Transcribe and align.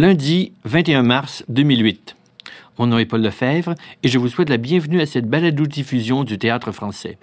Lundi 0.00 0.52
21 0.64 1.02
mars 1.02 1.42
2008. 1.48 2.14
Mon 2.78 2.86
nom 2.86 2.98
est 2.98 3.04
Paul 3.04 3.20
Lefebvre 3.20 3.74
et 4.04 4.06
je 4.06 4.16
vous 4.16 4.28
souhaite 4.28 4.48
la 4.48 4.56
bienvenue 4.56 5.00
à 5.00 5.06
cette 5.06 5.28
balado-diffusion 5.28 6.22
du 6.22 6.38
théâtre 6.38 6.70
français. 6.70 7.18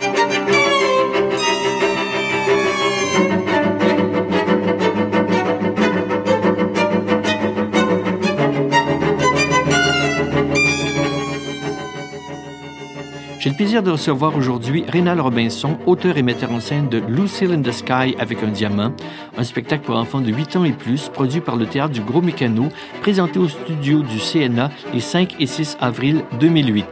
J'ai 13.45 13.51
le 13.51 13.57
plaisir 13.57 13.83
de 13.83 13.91
recevoir 13.91 14.35
aujourd'hui 14.35 14.85
Rénal 14.87 15.21
Robinson, 15.21 15.77
auteur 15.85 16.17
et 16.17 16.23
metteur 16.23 16.51
en 16.51 16.59
scène 16.59 16.89
de 16.89 16.97
Lucille 16.97 17.51
in 17.51 17.61
the 17.61 17.71
Sky 17.71 18.15
avec 18.17 18.41
un 18.41 18.47
diamant, 18.47 18.91
un 19.37 19.43
spectacle 19.43 19.83
pour 19.83 19.97
enfants 19.97 20.19
de 20.19 20.31
8 20.31 20.55
ans 20.55 20.63
et 20.63 20.71
plus, 20.71 21.09
produit 21.09 21.41
par 21.41 21.55
le 21.55 21.67
Théâtre 21.67 21.93
du 21.93 22.01
Gros 22.01 22.23
Mécano, 22.23 22.69
présenté 23.01 23.37
au 23.37 23.47
studio 23.47 24.01
du 24.01 24.17
CNA 24.17 24.71
les 24.95 24.99
5 24.99 25.35
et 25.39 25.45
6 25.45 25.77
avril 25.79 26.23
2008. 26.39 26.85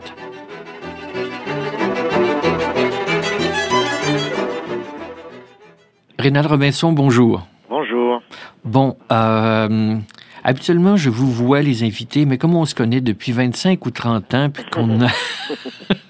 Rénal 6.19 6.45
Robinson, 6.45 6.91
bonjour. 6.91 7.47
Bonjour. 7.67 8.21
Bon, 8.63 8.95
euh, 9.11 9.97
habituellement, 10.43 10.97
je 10.97 11.09
vous 11.09 11.31
vois 11.31 11.63
les 11.63 11.81
invités, 11.83 12.25
mais 12.25 12.37
comme 12.37 12.53
on 12.55 12.65
se 12.65 12.75
connaît 12.75 13.01
depuis 13.01 13.31
25 13.31 13.83
ou 13.87 13.89
30 13.89 14.33
ans, 14.35 14.49
puis 14.51 14.65
qu'on 14.71 15.01
a... 15.01 15.07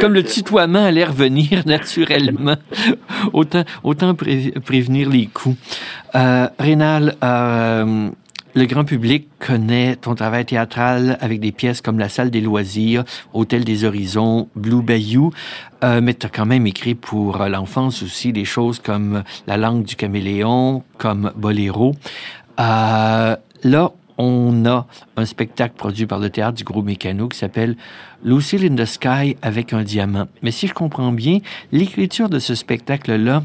Comme 0.00 0.14
le 0.14 0.22
tutoiement 0.22 0.84
allait 0.84 1.04
revenir 1.04 1.62
naturellement, 1.66 2.56
autant, 3.32 3.64
autant 3.82 4.14
prévenir 4.14 5.08
les 5.08 5.26
coups. 5.26 5.56
Euh, 6.14 6.48
Rénal, 6.58 7.16
euh, 7.22 8.10
le 8.56 8.64
grand 8.64 8.84
public 8.84 9.28
connaît 9.38 9.96
ton 9.96 10.14
travail 10.14 10.46
théâtral 10.46 11.18
avec 11.20 11.40
des 11.40 11.52
pièces 11.52 11.82
comme 11.82 11.98
La 11.98 12.08
Salle 12.08 12.30
des 12.30 12.40
loisirs, 12.40 13.04
Hôtel 13.34 13.64
des 13.64 13.84
Horizons, 13.84 14.48
Blue 14.56 14.80
Bayou, 14.80 15.30
euh, 15.84 16.00
mais 16.02 16.14
tu 16.14 16.24
as 16.24 16.30
quand 16.30 16.46
même 16.46 16.66
écrit 16.66 16.94
pour 16.94 17.36
l'enfance 17.36 18.02
aussi 18.02 18.32
des 18.32 18.46
choses 18.46 18.78
comme 18.78 19.24
La 19.46 19.58
langue 19.58 19.84
du 19.84 19.94
caméléon, 19.94 20.84
comme 20.96 21.32
Boléro. 21.36 21.94
Euh, 22.58 23.36
là, 23.62 23.92
on 24.18 24.64
a 24.66 24.86
un 25.16 25.24
spectacle 25.24 25.74
produit 25.76 26.06
par 26.06 26.18
le 26.18 26.30
théâtre 26.30 26.56
du 26.56 26.64
Gros 26.64 26.82
Mécano 26.82 27.28
qui 27.28 27.38
s'appelle 27.38 27.76
Lucille 28.24 28.64
in 28.64 28.74
the 28.74 28.86
Sky 28.86 29.36
avec 29.42 29.72
un 29.72 29.82
diamant. 29.82 30.26
Mais 30.42 30.50
si 30.50 30.66
je 30.66 30.74
comprends 30.74 31.12
bien, 31.12 31.38
l'écriture 31.72 32.28
de 32.28 32.38
ce 32.38 32.54
spectacle-là 32.54 33.42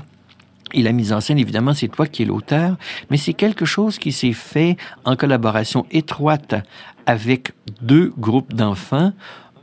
et 0.73 0.81
la 0.81 0.93
mise 0.93 1.11
en 1.11 1.19
scène, 1.19 1.37
évidemment, 1.37 1.73
c'est 1.73 1.89
toi 1.89 2.07
qui 2.07 2.23
es 2.23 2.25
l'auteur, 2.25 2.77
mais 3.09 3.17
c'est 3.17 3.33
quelque 3.33 3.65
chose 3.65 3.97
qui 3.97 4.11
s'est 4.11 4.33
fait 4.33 4.77
en 5.03 5.15
collaboration 5.15 5.85
étroite 5.91 6.55
avec 7.05 7.51
deux 7.81 8.13
groupes 8.17 8.53
d'enfants, 8.53 9.11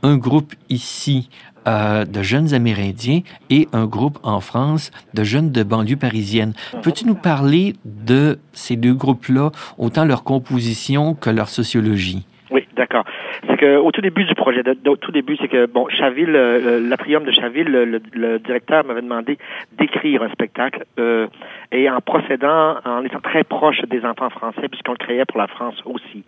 un 0.03 0.17
groupe 0.17 0.53
ici 0.69 1.29
euh, 1.69 2.05
de 2.05 2.23
jeunes 2.23 2.53
Amérindiens 2.53 3.21
et 3.51 3.67
un 3.73 3.85
groupe 3.85 4.17
en 4.23 4.39
France 4.39 4.91
de 5.13 5.23
jeunes 5.23 5.51
de 5.51 5.61
banlieue 5.61 5.97
parisienne. 5.97 6.53
Peux-tu 6.81 7.05
nous 7.05 7.15
parler 7.15 7.73
de 7.85 8.39
ces 8.53 8.75
deux 8.75 8.93
groupes-là, 8.93 9.51
autant 9.77 10.05
leur 10.05 10.23
composition 10.23 11.13
que 11.13 11.29
leur 11.29 11.47
sociologie? 11.47 12.25
Oui, 12.49 12.67
d'accord. 12.75 13.05
C'est 13.47 13.57
que 13.57 13.77
au 13.77 13.91
tout 13.91 14.01
début 14.01 14.25
du 14.25 14.33
projet, 14.33 14.63
au 14.87 14.95
tout 14.95 15.11
début, 15.11 15.37
c'est 15.37 15.47
que 15.47 15.67
bon, 15.67 15.87
Chaville, 15.89 16.35
euh, 16.35 16.79
l'atrium 16.89 17.23
de 17.23 17.31
Chaville, 17.31 17.69
le, 17.69 18.39
directeur 18.39 18.83
m'avait 18.85 19.03
demandé 19.03 19.37
d'écrire 19.77 20.23
un 20.23 20.29
spectacle 20.29 20.85
euh, 20.99 21.27
et 21.71 21.87
en 21.89 22.01
procédant, 22.01 22.77
en 22.83 23.03
étant 23.03 23.19
très 23.19 23.43
proche 23.43 23.81
des 23.83 24.03
enfants 24.05 24.31
français, 24.31 24.67
puisqu'on 24.69 24.93
le 24.93 24.97
créait 24.97 25.25
pour 25.25 25.37
la 25.37 25.47
France 25.47 25.79
aussi 25.85 26.23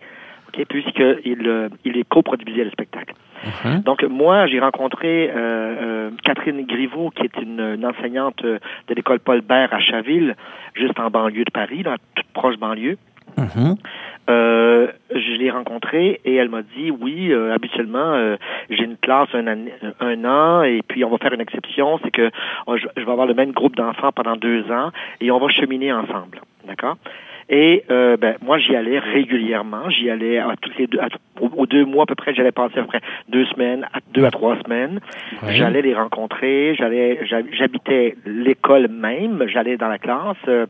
puisqu'il 0.68 1.48
euh, 1.48 1.68
il 1.84 1.96
est 1.96 2.08
coproduisait 2.08 2.64
le 2.64 2.70
spectacle. 2.70 3.14
Mhm. 3.44 3.80
Donc 3.82 4.02
moi, 4.04 4.46
j'ai 4.46 4.60
rencontré 4.60 5.30
euh, 5.30 5.34
euh, 5.36 6.10
Catherine 6.22 6.64
Griveau, 6.66 7.10
qui 7.10 7.24
est 7.24 7.42
une, 7.42 7.84
enseignante 7.84 8.42
de 8.42 8.94
l'école 8.94 9.18
Paul 9.18 9.40
Bert 9.40 9.72
à 9.72 9.80
Chaville, 9.80 10.36
juste 10.74 10.98
en 11.00 11.10
banlieue 11.10 11.44
de 11.44 11.50
Paris, 11.50 11.82
dans 11.82 11.96
toute 12.14 12.26
proche 12.32 12.56
banlieue. 12.56 12.98
Mhm. 13.38 13.76
je 14.28 15.36
l'ai 15.38 15.50
rencontrée 15.50 16.20
et 16.24 16.34
elle 16.34 16.50
m'a 16.50 16.60
dit 16.62 16.90
oui, 16.90 17.32
habituellement 17.32 18.36
j'ai 18.68 18.84
une 18.84 18.98
classe 18.98 19.30
un, 19.32 19.46
un, 20.00 20.24
an 20.26 20.62
et 20.64 20.82
puis 20.86 21.02
on 21.02 21.08
va 21.08 21.16
faire 21.16 21.32
une 21.32 21.40
exception, 21.40 21.98
c'est 22.04 22.10
que 22.10 22.30
oh, 22.66 22.76
je, 22.76 22.86
je 22.96 23.04
vais 23.04 23.10
avoir 23.10 23.26
le 23.26 23.32
même 23.32 23.52
groupe 23.52 23.74
d'enfants 23.74 24.12
pendant 24.12 24.36
deux 24.36 24.70
ans 24.70 24.90
et 25.20 25.30
on 25.30 25.38
va 25.38 25.48
cheminer 25.48 25.92
ensemble, 25.94 26.42
d'accord? 26.66 26.98
Et 27.54 27.84
euh, 27.90 28.16
ben, 28.16 28.36
moi, 28.40 28.56
j'y 28.56 28.74
allais 28.74 28.98
régulièrement. 28.98 29.90
J'y 29.90 30.08
allais 30.08 30.38
à 30.38 30.54
tous 30.58 30.72
les 30.78 30.86
deux, 30.86 30.98
aux, 31.38 31.66
deux 31.66 31.84
mois 31.84 32.04
à 32.04 32.06
peu 32.06 32.14
près. 32.14 32.34
J'allais 32.34 32.50
passer 32.50 32.78
à 32.78 32.82
peu 32.82 32.88
près 32.88 33.02
deux 33.28 33.44
semaines, 33.44 33.86
à 33.92 33.98
deux 34.14 34.24
à 34.24 34.30
trois 34.30 34.56
semaines. 34.62 35.00
J'allais 35.50 35.82
les 35.82 35.94
rencontrer. 35.94 36.74
J'allais, 36.78 37.20
j'habitais 37.52 38.16
l'école 38.24 38.88
même. 38.88 39.44
J'allais 39.48 39.76
dans 39.76 39.88
la 39.88 39.98
classe. 39.98 40.38
Euh, 40.48 40.64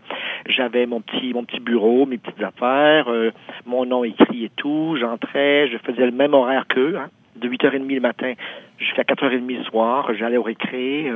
j'avais 0.47 0.87
mon 0.87 1.01
petit, 1.01 1.33
mon 1.33 1.45
petit 1.45 1.61
bureau, 1.61 2.05
mes 2.05 2.19
petites 2.19 2.43
affaires, 2.43 3.09
euh, 3.09 3.31
mon 3.65 3.87
nom 3.87 4.03
écrit 4.03 4.47
et 4.47 4.51
tout. 4.57 4.97
J'entrais. 4.99 5.69
Je 5.69 5.79
faisais 5.79 6.05
le 6.05 6.11
même 6.11 6.35
horaire 6.35 6.67
qu'eux. 6.69 6.97
Hein, 6.99 7.11
de 7.37 7.49
8h30 7.49 7.95
le 7.95 8.01
matin 8.01 8.33
jusqu'à 8.79 9.03
4h30 9.03 9.57
le 9.57 9.63
soir. 9.65 10.13
J'allais 10.19 10.37
au 10.37 10.43
récré. 10.43 11.13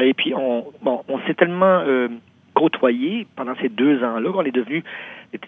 et 0.00 0.14
puis, 0.14 0.32
on, 0.34 0.64
bon, 0.80 1.02
on 1.08 1.18
s'est 1.20 1.34
tellement 1.34 1.82
côtoyé 2.56 3.26
pendant 3.36 3.54
ces 3.60 3.68
deux 3.68 4.02
ans-là, 4.02 4.30
on 4.34 4.42
est 4.42 4.50
devenus 4.50 4.82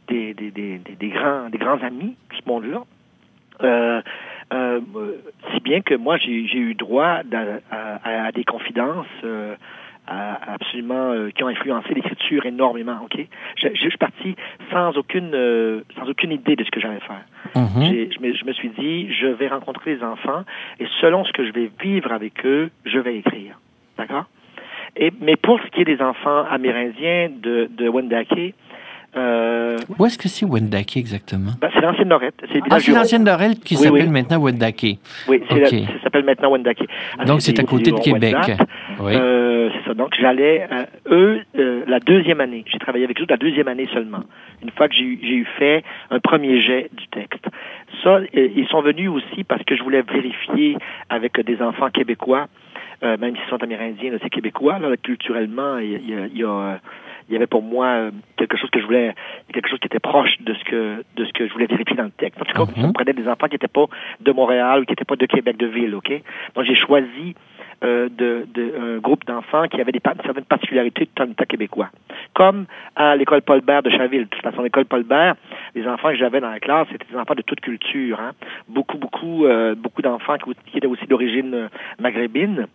des, 0.09 0.35
des, 0.35 0.51
des, 0.51 0.79
des, 0.79 1.09
grands, 1.09 1.49
des 1.49 1.59
grands 1.59 1.83
amis, 1.83 2.15
ce 2.33 2.49
monde-là. 2.49 2.85
Euh, 3.63 4.01
euh, 4.53 4.81
si 5.53 5.61
bien 5.61 5.81
que 5.81 5.95
moi, 5.95 6.19
j'ai 6.19 6.31
eu 6.31 6.75
droit 6.75 7.23
à, 7.71 8.27
à, 8.27 8.33
des 8.33 8.45
confidences 8.45 9.07
euh, 9.25 9.55
absolument 10.07 11.13
qui 11.35 11.43
ont 11.45 11.49
influencé 11.49 11.95
l'écriture 11.95 12.45
énormément. 12.47 12.99
Ok, 13.05 13.19
je, 13.57 13.69
je, 13.75 13.89
suis 13.89 13.99
parti 13.99 14.37
sans 14.71 14.97
aucune 14.97 15.33
sans 15.97 16.09
aucune 16.09 16.33
idée 16.33 16.57
de 16.57 16.65
ce 16.65 16.71
que 16.71 16.81
j'allais 16.81 17.01
faire. 17.01 17.25
Mm-hmm. 17.55 18.15
Je, 18.15 18.21
me, 18.21 18.35
je 18.35 18.45
me 18.45 18.53
suis 18.53 18.71
dit, 18.71 19.13
je 19.13 19.27
vais 19.27 19.49
rencontrer 19.49 19.97
les 19.97 20.03
enfants 20.03 20.45
et 20.79 20.87
selon 21.01 21.25
ce 21.25 21.33
que 21.33 21.47
je 21.47 21.53
vais 21.53 21.71
vivre 21.81 22.13
avec 22.13 22.45
eux, 22.47 22.71
je 22.85 22.99
vais 22.99 23.17
écrire. 23.17 23.59
D'accord? 23.99 24.27
Mais 25.21 25.37
pour 25.37 25.61
ce 25.61 25.67
qui 25.71 25.83
est 25.83 25.85
des 25.85 26.03
enfants 26.03 26.45
amérindiens 26.51 27.31
de, 27.31 27.69
de 27.71 27.89
Wendake, 27.89 28.55
euh, 29.17 29.79
Où 29.99 30.05
est-ce 30.05 30.19
que 30.19 30.29
c'est 30.29 30.45
Wendake 30.45 30.97
exactement? 30.97 31.53
Ben, 31.61 31.71
c'est 31.73 31.81
l'ancienne 31.81 32.11
Lorette. 32.11 32.35
C'est 32.53 32.61
ah, 32.71 32.79
c'est 32.79 32.93
l'ancienne 32.93 33.25
Lorette 33.25 33.61
qui 33.61 33.75
s'appelle 33.77 34.11
maintenant 34.11 34.39
Wendake. 34.39 34.99
Oui, 35.29 35.43
ça 35.49 35.57
s'appelle 36.03 36.25
maintenant 36.25 36.51
Wendake. 36.51 36.85
Donc 37.27 37.41
c'est 37.41 37.59
à 37.59 37.65
côté 37.65 37.91
de 37.91 37.99
Québec. 37.99 38.37
Oui. 39.01 39.13
Euh, 39.15 39.71
c'est 39.73 39.89
ça. 39.89 39.95
Donc 39.95 40.15
j'allais, 40.21 40.69
euh, 40.71 40.85
eux, 41.11 41.41
euh, 41.59 41.85
la 41.87 42.01
deuxième 42.01 42.41
année. 42.41 42.65
J'ai 42.71 42.79
travaillé 42.79 43.05
avec 43.05 43.21
eux 43.21 43.27
la 43.29 43.39
deuxième 43.39 43.69
année 43.69 43.89
seulement. 43.93 44.25
Une 44.63 44.71
fois 44.71 44.89
que 44.89 44.95
j'ai 44.95 45.05
eu 45.05 45.47
fait 45.59 45.85
un 46.11 46.21
premier 46.21 46.61
jet 46.61 46.91
du 46.93 47.09
texte. 47.09 47.47
Ça, 48.05 48.21
ils 48.35 48.67
sont 48.69 48.83
venus 48.83 49.09
aussi 49.09 49.43
parce 49.45 49.63
que 49.65 49.75
je 49.75 49.83
voulais 49.83 50.03
vérifier 50.03 50.77
avec 51.09 51.41
des 51.41 51.63
enfants 51.63 51.91
québécois 51.91 52.47
euh, 53.03 53.17
même 53.19 53.37
s'ils 53.37 53.49
sont 53.49 53.63
amérindiens, 53.63 54.13
c'est 54.23 54.31
québécois. 54.31 54.79
Là, 54.79 54.97
culturellement, 54.97 55.79
il 55.79 55.91
y, 56.09 56.15
a, 56.15 56.27
il 56.27 56.39
y, 56.39 56.45
a, 56.45 56.81
il 57.29 57.33
y 57.33 57.37
avait 57.37 57.47
pour 57.47 57.63
moi 57.63 57.87
euh, 57.87 58.11
quelque 58.37 58.57
chose 58.57 58.71
que 58.71 58.81
je 58.81 58.87
voulais, 58.87 59.15
quelque 59.53 59.69
chose 59.69 59.79
qui 59.79 59.87
était 59.87 60.01
proche 60.01 60.35
de 60.41 60.55
ce 60.55 60.65
que 60.65 61.05
de 61.17 61.25
ce 61.25 61.33
que 61.33 61.47
je 61.47 61.53
voulais 61.53 61.67
vérifier 61.67 61.97
dans 61.97 62.05
le 62.05 62.11
texte. 62.11 62.41
En 62.41 62.45
tout 62.45 62.55
cas, 62.55 62.65
mm 62.65 62.87
-hmm. 62.87 62.93
prenait 62.93 63.13
des 63.13 63.29
enfants 63.29 63.47
qui 63.47 63.55
n'étaient 63.55 63.69
pas 63.81 63.87
de 64.21 64.33
Montréal 64.33 64.81
ou 64.81 64.85
qui 64.85 64.93
n'étaient 64.93 65.11
pas 65.13 65.17
de 65.17 65.27
Québec 65.27 65.57
de 65.57 65.67
ville, 65.67 65.95
ok? 65.95 66.11
Donc 66.55 66.65
j'ai 66.65 66.75
choisi 66.75 67.35
euh, 67.85 68.09
de, 68.09 68.45
de, 68.53 68.75
un 68.77 68.99
groupe 68.99 69.25
d'enfants 69.25 69.69
qui 69.69 69.81
avaient 69.81 69.93
des 69.93 70.01
certaines 70.25 70.45
particularités 70.45 71.05
de 71.05 71.11
temps 71.11 71.45
québécois. 71.49 71.91
Comme 72.35 72.67
à 72.97 73.15
l'école 73.15 73.43
Paul 73.43 73.61
Bert 73.61 73.85
de 73.85 73.91
Chaville. 73.91 74.25
De 74.25 74.29
toute 74.29 74.43
façon, 74.43 74.63
l'école 74.63 74.85
Paul 74.85 75.05
Bert, 75.05 75.37
les 75.77 75.87
enfants 75.87 76.09
que 76.09 76.17
j'avais 76.17 76.41
dans 76.41 76.51
la 76.51 76.59
classe, 76.59 76.89
c'était 76.91 77.07
des 77.09 77.17
enfants 77.17 77.37
de 77.37 77.43
toute 77.43 77.61
culture. 77.61 78.19
Hein. 78.19 78.33
Beaucoup, 78.69 78.99
beaucoup, 78.99 79.47
euh, 79.47 79.77
beaucoup 79.77 80.03
d'enfants 80.03 80.39
qui, 80.39 80.51
qui, 80.67 80.79
étaient 80.79 80.89
aussi 80.89 81.07
d'origine 81.07 81.55
euh, 81.55 81.69
maghrébine. 82.01 82.67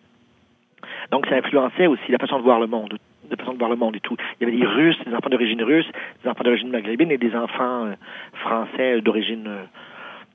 Donc, 1.12 1.26
ça 1.28 1.36
influençait 1.36 1.88
aussi 1.88 2.12
la 2.12 2.18
façon 2.18 2.38
de 2.38 2.44
voir 2.44 2.60
le 2.60 2.68
monde, 2.68 2.98
de 3.30 3.36
façon 3.36 3.54
de 3.54 3.58
voir 3.58 3.70
le 3.70 3.76
monde 3.76 3.96
et 3.96 4.00
tout. 4.00 4.16
Il 4.40 4.48
y 4.48 4.50
avait 4.50 4.58
des 4.58 4.66
Russes, 4.66 4.98
des 5.06 5.14
enfants 5.14 5.30
d'origine 5.30 5.62
russe, 5.64 5.86
des 6.24 6.30
enfants 6.30 6.44
d'origine 6.44 6.70
maghrébine 6.70 7.12
et 7.12 7.18
des 7.18 7.36
enfants 7.36 7.86
euh, 7.86 7.96
français 8.42 9.02
d'origine 9.02 9.48
euh, 9.48 9.64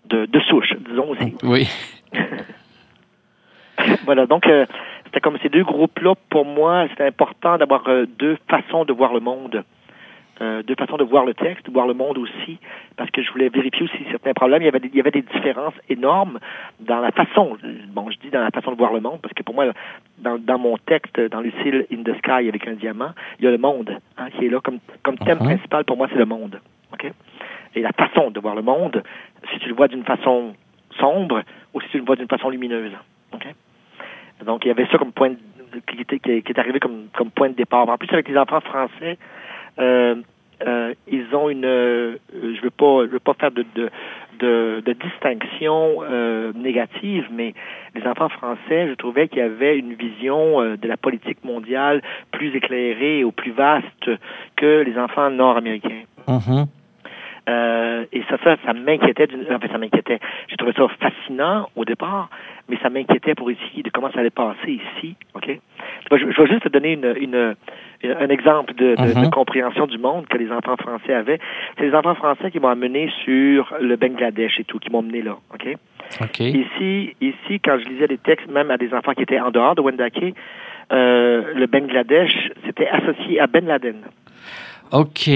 de, 0.06 0.26
de, 0.26 0.41
souche, 0.41 0.75
disons 0.88 1.11
aussi. 1.11 1.35
Oui. 1.43 1.69
voilà, 4.05 4.26
donc 4.26 4.47
euh, 4.47 4.67
c'était 5.05 5.20
comme 5.20 5.38
ces 5.43 5.49
deux 5.49 5.65
groupes-là, 5.65 6.15
pour 6.31 6.44
moi, 6.44 6.87
c'était 6.91 7.06
important 7.06 7.59
d'avoir 7.59 7.85
deux 8.19 8.38
façons 8.49 8.85
de 8.85 8.93
voir 8.93 9.12
le 9.12 9.21
monde. 9.21 9.64
Euh, 10.40 10.62
deux 10.62 10.76
façons 10.76 10.96
de 10.96 11.05
voir 11.05 11.25
le 11.25 11.35
texte, 11.35 11.67
de 11.67 11.73
voir 11.73 11.87
le 11.87 11.94
monde 11.94 12.17
aussi, 12.19 12.58
parce 12.96 13.11
que 13.11 13.23
je 13.23 13.31
voulais 13.32 13.49
vérifier 13.49 13.82
aussi 13.82 14.05
certains 14.11 14.35
problèmes. 14.35 14.62
Il 14.62 14.67
y 14.67 14.69
avait 14.69 14.79
des, 14.79 14.88
il 14.88 14.94
y 14.94 15.00
avait 15.00 15.11
des 15.11 15.23
différences 15.23 15.75
énormes 15.88 16.38
dans 16.79 17.00
la 17.00 17.11
façon, 17.11 17.56
bon, 17.88 18.08
je 18.11 18.19
dis 18.19 18.31
dans 18.31 18.43
la 18.43 18.50
façon 18.50 18.70
de 18.70 18.76
voir 18.76 18.93
le 18.93 19.00
monde, 19.00 19.19
parce 19.20 19.35
que 19.35 19.43
pour 19.43 19.55
moi, 19.55 19.67
dans, 20.19 20.38
dans 20.38 20.58
mon 20.58 20.76
texte, 20.79 21.20
dans 21.20 21.40
Lucille 21.40 21.87
in 21.93 22.05
the 22.05 22.17
Sky 22.19 22.49
avec 22.49 22.69
un 22.69 22.75
diamant, 22.75 23.11
il 23.38 23.46
y 23.46 23.49
a 23.49 23.50
le 23.50 23.58
monde 23.58 23.99
hein, 24.17 24.31
qui 24.31 24.46
est 24.46 24.49
là 24.49 24.61
comme, 24.61 24.79
comme 25.02 25.19
thème 25.19 25.38
uh-huh. 25.38 25.56
principal. 25.56 25.85
Pour 25.85 25.96
moi, 25.96 26.06
c'est 26.11 26.19
le 26.19 26.26
monde. 26.26 26.61
OK? 26.93 27.12
et 27.75 27.82
la 27.82 27.93
façon 27.93 28.31
de 28.31 28.40
voir 28.40 28.55
le 28.55 28.62
monde, 28.62 29.02
si 29.52 29.58
tu 29.58 29.69
le 29.69 29.75
vois 29.75 29.88
d'une 29.88 30.05
façon 30.05 30.55
sombre 30.99 31.43
ou 31.75 31.81
si 31.81 31.88
tu 31.88 31.99
le 31.99 32.05
vois 32.05 32.17
d'une 32.17 32.29
façon 32.29 32.50
lumineuse. 32.50 32.93
Donc, 34.44 34.64
il 34.64 34.69
y 34.69 34.70
avait 34.70 34.87
ça 34.87 34.99
comme 34.99 35.12
point 35.12 35.35
qui, 35.87 36.00
était, 36.00 36.20
qui, 36.20 36.31
est 36.31 36.58
arrivé 36.58 36.79
comme, 36.79 37.08
comme 37.12 37.31
point 37.31 37.49
de 37.49 37.55
départ. 37.55 37.88
En 37.88 37.99
plus, 37.99 38.08
avec 38.12 38.29
les 38.29 38.38
enfants 38.38 38.61
français, 38.61 39.19
ils 41.07 41.35
ont 41.35 41.49
une, 41.49 41.65
euh, 41.65 42.17
je 42.33 42.61
veux 42.63 42.71
pas, 42.71 43.07
je 43.07 43.11
veux 43.11 43.21
pas 43.21 43.35
faire 43.35 43.51
de 43.51 43.65
de, 43.75 43.91
de, 44.39 44.83
de 44.85 44.93
distinction 44.93 46.03
euh, 46.03 46.53
négative, 46.55 47.27
mais 47.31 47.55
les 47.95 48.07
enfants 48.07 48.29
français, 48.29 48.89
je 48.89 48.95
trouvais 48.95 49.29
qu'il 49.29 49.39
y 49.39 49.43
avait 49.43 49.79
une 49.79 49.95
vision 49.95 50.61
euh, 50.61 50.77
de 50.77 50.89
la 50.89 50.97
politique 50.97 51.45
mondiale 51.45 52.03
plus 52.31 52.55
éclairée 52.55 53.25
ou 53.25 53.33
plus 53.33 53.53
vaste 53.53 54.11
que 54.57 54.83
les 54.83 54.99
enfants 54.99 55.31
nord-américains. 55.31 56.05
Mm-hmm. 56.27 56.67
Euh, 57.49 58.05
et 58.12 58.23
ça, 58.29 58.37
ça, 58.45 58.56
ça 58.65 58.73
m'inquiétait. 58.75 59.27
Enfin, 59.50 59.69
ça 59.71 59.79
m'inquiétait. 59.79 60.19
J'ai 60.49 60.56
trouvé 60.56 60.73
ça 60.77 60.87
fascinant 61.00 61.69
au 61.77 61.85
départ, 61.85 62.29
mais 62.69 62.77
ça 62.83 62.91
m'inquiétait 62.91 63.35
pour 63.35 63.50
ici, 63.50 63.83
de 63.83 63.91
comment 63.91 64.11
ça 64.12 64.21
allait 64.21 64.31
passer 64.31 64.81
ici. 64.97 65.17
OK? 65.35 65.59
Je, 66.11 66.25
vais 66.25 66.47
juste 66.47 66.62
te 66.65 66.69
donner 66.69 66.93
une, 66.93 67.15
une, 67.21 67.55
un 68.05 68.29
exemple 68.29 68.75
de, 68.75 68.95
de, 68.97 69.19
Mhm. 69.19 69.31
compréhension 69.31 69.87
du 69.87 69.99
monde 69.99 70.27
que 70.27 70.37
les 70.37 70.50
enfants 70.53 70.77
français 70.77 71.15
avaient. 71.15 71.39
C'est 71.79 71.85
les 71.87 71.95
enfants 71.95 72.15
français 72.15 72.50
qui 72.50 72.61
m'ont 72.61 72.69
amené 72.69 73.11
sur 73.25 73.75
le 73.81 73.97
Bangladesh 73.97 74.61
et 74.61 74.65
tout, 74.65 74.79
qui 74.79 74.91
m'ont 74.91 75.03
mené 75.03 75.23
là. 75.23 75.37
OK? 75.55 75.67
OK. 76.21 76.41
Ici, 76.41 77.15
ici, 77.21 77.61
quand 77.65 77.79
je 77.79 77.89
lisais 77.89 78.09
des 78.09 78.19
textes, 78.19 78.49
même 78.50 78.71
à 78.71 78.77
des 78.77 78.93
enfants 78.95 79.12
qui 79.15 79.23
étaient 79.23 79.41
en 79.41 79.50
dehors 79.50 79.75
de 79.75 79.81
Wendake, 79.83 80.35
euh, 80.93 81.53
le 81.55 81.67
Bangladesh, 81.67 82.33
c'était 82.67 82.89
associé 82.89 83.41
à 83.41 83.47
Ben 83.47 83.67
Laden. 83.67 84.03
OK. 84.93 85.29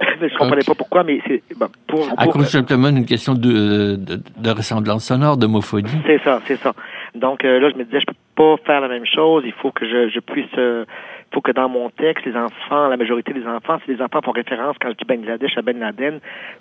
Je 0.00 0.36
comprenais 0.36 0.62
Ok. 0.62 0.66
pas 0.68 0.74
pourquoi, 0.74 1.04
mais 1.04 1.20
c'est 1.26 1.42
bon, 1.56 1.66
pour, 1.86 2.06
À 2.16 2.24
pour- 2.24 2.44
simplement 2.44 2.90
d'une 2.90 3.06
question 3.06 3.34
de, 3.34 3.96
de, 3.96 4.20
de 4.36 4.50
ressemblance 4.50 5.04
sonore, 5.06 5.36
d'homophobie. 5.36 5.90
C'est 6.06 6.22
ça, 6.22 6.40
c'est 6.46 6.56
ça. 6.56 6.72
Donc 7.14 7.44
euh, 7.44 7.58
là, 7.60 7.70
je 7.70 7.76
me 7.76 7.84
disais, 7.84 8.00
je 8.00 8.06
peux 8.06 8.14
pas 8.36 8.56
faire 8.64 8.80
la 8.80 8.88
même 8.88 9.06
chose. 9.06 9.42
Il 9.46 9.52
faut 9.52 9.70
que 9.72 9.86
je, 9.88 10.08
je 10.08 10.20
puisse, 10.20 10.46
euh, 10.58 10.84
faut 11.32 11.40
que 11.40 11.52
dans 11.52 11.68
mon 11.68 11.90
texte, 11.90 12.24
les 12.26 12.36
enfants, 12.36 12.88
la 12.88 12.96
majorité 12.96 13.32
des 13.32 13.46
enfants, 13.46 13.78
si 13.84 13.92
les 13.92 14.00
enfants 14.02 14.20
font 14.24 14.30
référence 14.32 14.76
quand 14.80 14.88
je 14.90 14.94
dis 14.94 15.04
Bangladesh 15.04 15.56
à 15.58 15.62
Ben 15.62 15.78
Laden, 15.78 16.20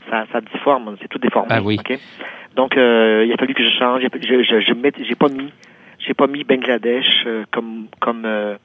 ça, 0.09 0.25
ça 0.31 0.41
difforme, 0.41 0.95
c'est 1.01 1.07
tout 1.07 1.19
déformé. 1.19 1.47
Ah 1.51 1.61
oui. 1.61 1.77
ok? 1.79 1.99
Donc 2.55 2.75
euh, 2.75 3.23
il 3.27 3.31
a 3.33 3.37
fallu 3.37 3.53
que 3.53 3.63
je 3.63 3.69
change. 3.77 4.01
Je, 4.01 4.07
je, 4.27 4.43
je 4.43 5.03
j'ai 5.03 5.15
pas 5.15 5.29
mis, 5.29 5.51
j'ai 5.99 6.13
pas 6.13 6.27
mis 6.27 6.43
Bangladesh 6.43 7.23
euh, 7.27 7.43
comme, 7.51 7.85
comme, 7.99 8.23
euh, 8.25 8.55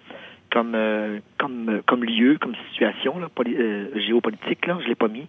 comme, 0.53 0.75
euh, 0.75 1.19
comme, 1.39 1.69
euh, 1.69 1.83
comme 1.87 2.05
lieu, 2.05 2.37
comme 2.39 2.55
situation 2.71 3.19
là, 3.19 3.29
poli- 3.35 3.57
euh, 3.59 3.87
géopolitique. 3.97 4.67
Là, 4.67 4.77
je 4.83 4.89
l'ai 4.89 4.95
pas 4.95 5.09
mis. 5.09 5.27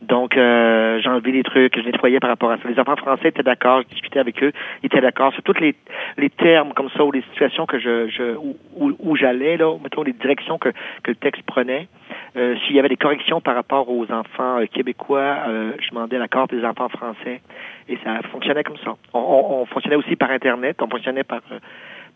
Donc, 0.00 0.36
euh, 0.36 0.98
j'ai 1.00 1.08
enlevé 1.08 1.32
des 1.32 1.42
trucs, 1.42 1.78
je 1.78 1.84
nettoyais 1.84 2.18
par 2.20 2.30
rapport 2.30 2.50
à 2.50 2.56
ça. 2.58 2.68
Les 2.68 2.78
enfants 2.78 2.96
français 2.96 3.28
étaient 3.28 3.42
d'accord, 3.42 3.82
je 3.82 3.88
discutais 3.88 4.18
avec 4.18 4.42
eux, 4.42 4.52
ils 4.82 4.86
étaient 4.86 5.00
d'accord 5.00 5.32
sur 5.34 5.42
tous 5.42 5.58
les, 5.60 5.74
les 6.16 6.30
termes 6.30 6.72
comme 6.72 6.88
ça 6.96 7.04
ou 7.04 7.12
les 7.12 7.22
situations 7.32 7.66
que 7.66 7.78
je, 7.78 8.08
je 8.08 8.36
où, 8.36 8.56
où, 8.98 9.16
j'allais, 9.16 9.56
là, 9.56 9.76
mettons 9.82 10.02
les 10.02 10.12
directions 10.12 10.58
que, 10.58 10.70
que 11.02 11.10
le 11.10 11.16
texte 11.16 11.42
prenait. 11.44 11.88
Euh, 12.36 12.56
S'il 12.66 12.74
y 12.74 12.78
avait 12.78 12.88
des 12.88 12.96
corrections 12.96 13.40
par 13.40 13.54
rapport 13.54 13.88
aux 13.90 14.10
enfants 14.10 14.58
euh, 14.60 14.66
québécois, 14.66 15.36
euh, 15.46 15.72
je 15.80 15.90
demandais 15.90 16.18
l'accord 16.18 16.48
des 16.48 16.64
enfants 16.64 16.88
français. 16.88 17.40
Et 17.88 17.98
ça 18.02 18.20
fonctionnait 18.32 18.64
comme 18.64 18.78
ça. 18.78 18.94
On, 19.12 19.18
on, 19.20 19.60
on 19.62 19.66
fonctionnait 19.66 19.96
aussi 19.96 20.16
par 20.16 20.30
Internet, 20.30 20.80
on 20.82 20.88
fonctionnait 20.88 21.24
par, 21.24 21.40
euh, 21.52 21.58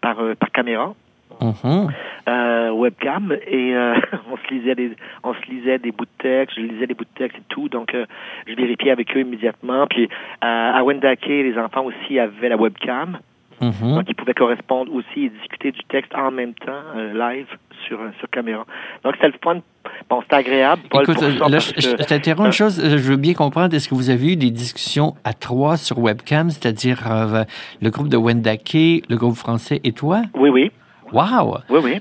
par, 0.00 0.16
par 0.38 0.50
caméra 0.50 0.94
Mhm. 1.40 1.88
euh, 2.28 2.70
webcam 2.72 3.32
et 3.46 3.74
euh, 3.74 3.94
on 4.32 4.36
se 4.36 4.54
lisait 4.54 4.74
des 4.74 4.92
on 5.24 5.34
se 5.34 5.50
lisait 5.50 5.78
des 5.78 5.92
bouts 5.92 6.04
de 6.04 6.10
texte, 6.22 6.56
je 6.56 6.62
lisais 6.62 6.86
des 6.86 6.94
bouts 6.94 7.04
de 7.04 7.18
texte 7.18 7.38
et 7.38 7.42
tout, 7.48 7.68
donc 7.68 7.94
euh, 7.94 8.06
je 8.46 8.54
vérifiais 8.54 8.90
avec 8.90 9.16
eux 9.16 9.20
immédiatement. 9.20 9.86
Puis 9.88 10.04
euh, 10.04 10.08
à 10.42 10.82
Wendake, 10.84 11.26
les 11.26 11.56
enfants 11.58 11.84
aussi 11.84 12.18
avaient 12.18 12.48
la 12.48 12.56
webcam, 12.56 13.18
Mhm. 13.60 13.94
donc 13.96 14.04
ils 14.08 14.14
pouvaient 14.14 14.34
correspondre 14.34 14.92
aussi 14.94 15.24
et 15.24 15.28
discuter 15.30 15.72
du 15.72 15.80
texte 15.88 16.14
en 16.14 16.30
même 16.30 16.54
temps 16.54 16.80
euh, 16.96 17.12
live 17.12 17.48
sur 17.88 18.00
euh, 18.00 18.10
sur 18.20 18.30
caméra. 18.30 18.64
Donc 19.02 19.14
c'était 19.16 19.26
le 19.28 19.34
fun. 19.42 19.60
Bon, 20.08 20.20
c'était 20.22 20.36
agréable. 20.36 20.82
Paul, 20.90 21.02
Écoute, 21.02 21.20
là, 21.20 21.58
je, 21.58 22.04
t'interromps 22.04 22.46
une 22.46 22.52
chose. 22.52 22.78
euh, 22.78 22.98
Je 22.98 23.10
veux 23.10 23.16
bien 23.16 23.34
comprendre. 23.34 23.74
Est-ce 23.74 23.88
que 23.88 23.94
vous 23.96 24.10
avez 24.10 24.34
eu 24.34 24.36
des 24.36 24.50
discussions 24.52 25.14
à 25.24 25.32
trois 25.32 25.76
sur 25.76 25.98
webcam, 25.98 26.50
c'est-à-dire 26.50 27.10
euh, 27.10 27.42
le 27.82 27.90
groupe 27.90 28.08
de 28.08 28.16
Wendake, 28.16 28.74
le 29.08 29.16
groupe 29.16 29.34
français 29.34 29.80
et 29.82 29.90
toi? 29.92 30.22
Oui, 30.34 30.50
oui. 30.50 30.70
Wow! 31.12 31.58
Oui, 31.70 31.80
oui. 31.82 32.00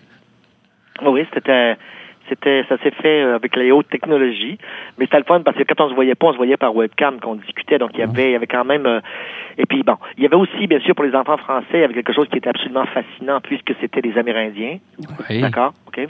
Oui, 1.05 1.25
c'était, 1.33 1.77
c'était, 2.27 2.65
ça 2.67 2.77
s'est 2.79 2.91
fait 2.91 3.23
euh, 3.23 3.35
avec 3.35 3.55
les 3.55 3.71
hautes 3.71 3.89
technologies, 3.89 4.57
mais 4.97 5.05
c'était 5.05 5.19
le 5.19 5.23
fun 5.23 5.41
parce 5.41 5.57
que 5.57 5.63
quand 5.63 5.79
on 5.85 5.89
se 5.89 5.93
voyait 5.95 6.15
pas, 6.15 6.27
on 6.27 6.31
se 6.33 6.37
voyait 6.37 6.57
par 6.57 6.75
webcam, 6.75 7.19
qu'on 7.19 7.35
discutait, 7.35 7.77
donc 7.77 7.91
il 7.93 7.99
y 7.99 8.03
avait, 8.03 8.29
il 8.29 8.31
y 8.31 8.35
avait 8.35 8.47
quand 8.47 8.65
même, 8.65 8.85
euh, 8.85 8.99
et 9.57 9.65
puis 9.65 9.83
bon, 9.83 9.95
il 10.17 10.23
y 10.23 10.25
avait 10.25 10.35
aussi, 10.35 10.67
bien 10.67 10.79
sûr, 10.79 10.95
pour 10.95 11.05
les 11.05 11.15
enfants 11.15 11.37
français, 11.37 11.67
il 11.73 11.81
y 11.81 11.83
avait 11.83 11.93
quelque 11.93 12.13
chose 12.13 12.27
qui 12.29 12.37
était 12.37 12.49
absolument 12.49 12.85
fascinant 12.87 13.39
puisque 13.41 13.73
c'était 13.79 14.01
des 14.01 14.17
Amérindiens, 14.17 14.79
Oui. 15.29 15.41
d'accord, 15.41 15.73
ok, 15.87 16.07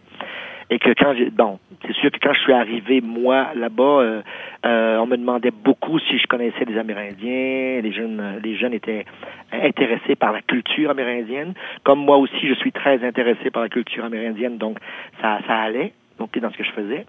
et 0.70 0.80
que 0.80 0.90
quand 0.90 1.14
j'ai, 1.16 1.30
bon, 1.30 1.60
c'est 1.86 1.94
sûr 1.94 2.12
que 2.12 2.18
quand 2.22 2.34
je 2.34 2.42
suis 2.42 2.54
arrivé 2.54 3.02
moi 3.02 3.48
là-bas, 3.56 3.84
euh, 3.84 4.22
euh, 4.66 4.98
on 4.98 5.06
me 5.06 5.16
demandait 5.16 5.52
beaucoup 5.52 5.98
si 6.00 6.18
je 6.18 6.28
connaissais 6.28 6.66
les 6.66 6.78
Amérindiens, 6.78 7.82
les 7.82 7.92
jeunes, 7.92 8.20
euh, 8.20 8.40
les 8.44 8.56
jeunes 8.58 8.74
étaient 8.74 9.06
intéressés 9.52 10.16
par 10.16 10.34
la 10.34 10.42
culture 10.42 10.90
amérindienne, 10.90 11.54
comme 11.84 12.00
moi 12.00 12.18
aussi, 12.18 12.48
je 12.48 12.54
suis 12.56 12.72
très 12.72 13.04
intéressé 13.06 13.50
par 13.50 13.62
la 13.62 13.70
culture 13.70 14.04
amérindienne, 14.04 14.58
donc 14.58 14.78
ça, 15.22 15.40
ça 15.48 15.58
allait. 15.58 15.94
Donc, 16.20 16.36
dans 16.40 16.52
ce 16.52 16.58
que 16.58 16.64
je 16.64 16.72
faisais. 16.72 17.06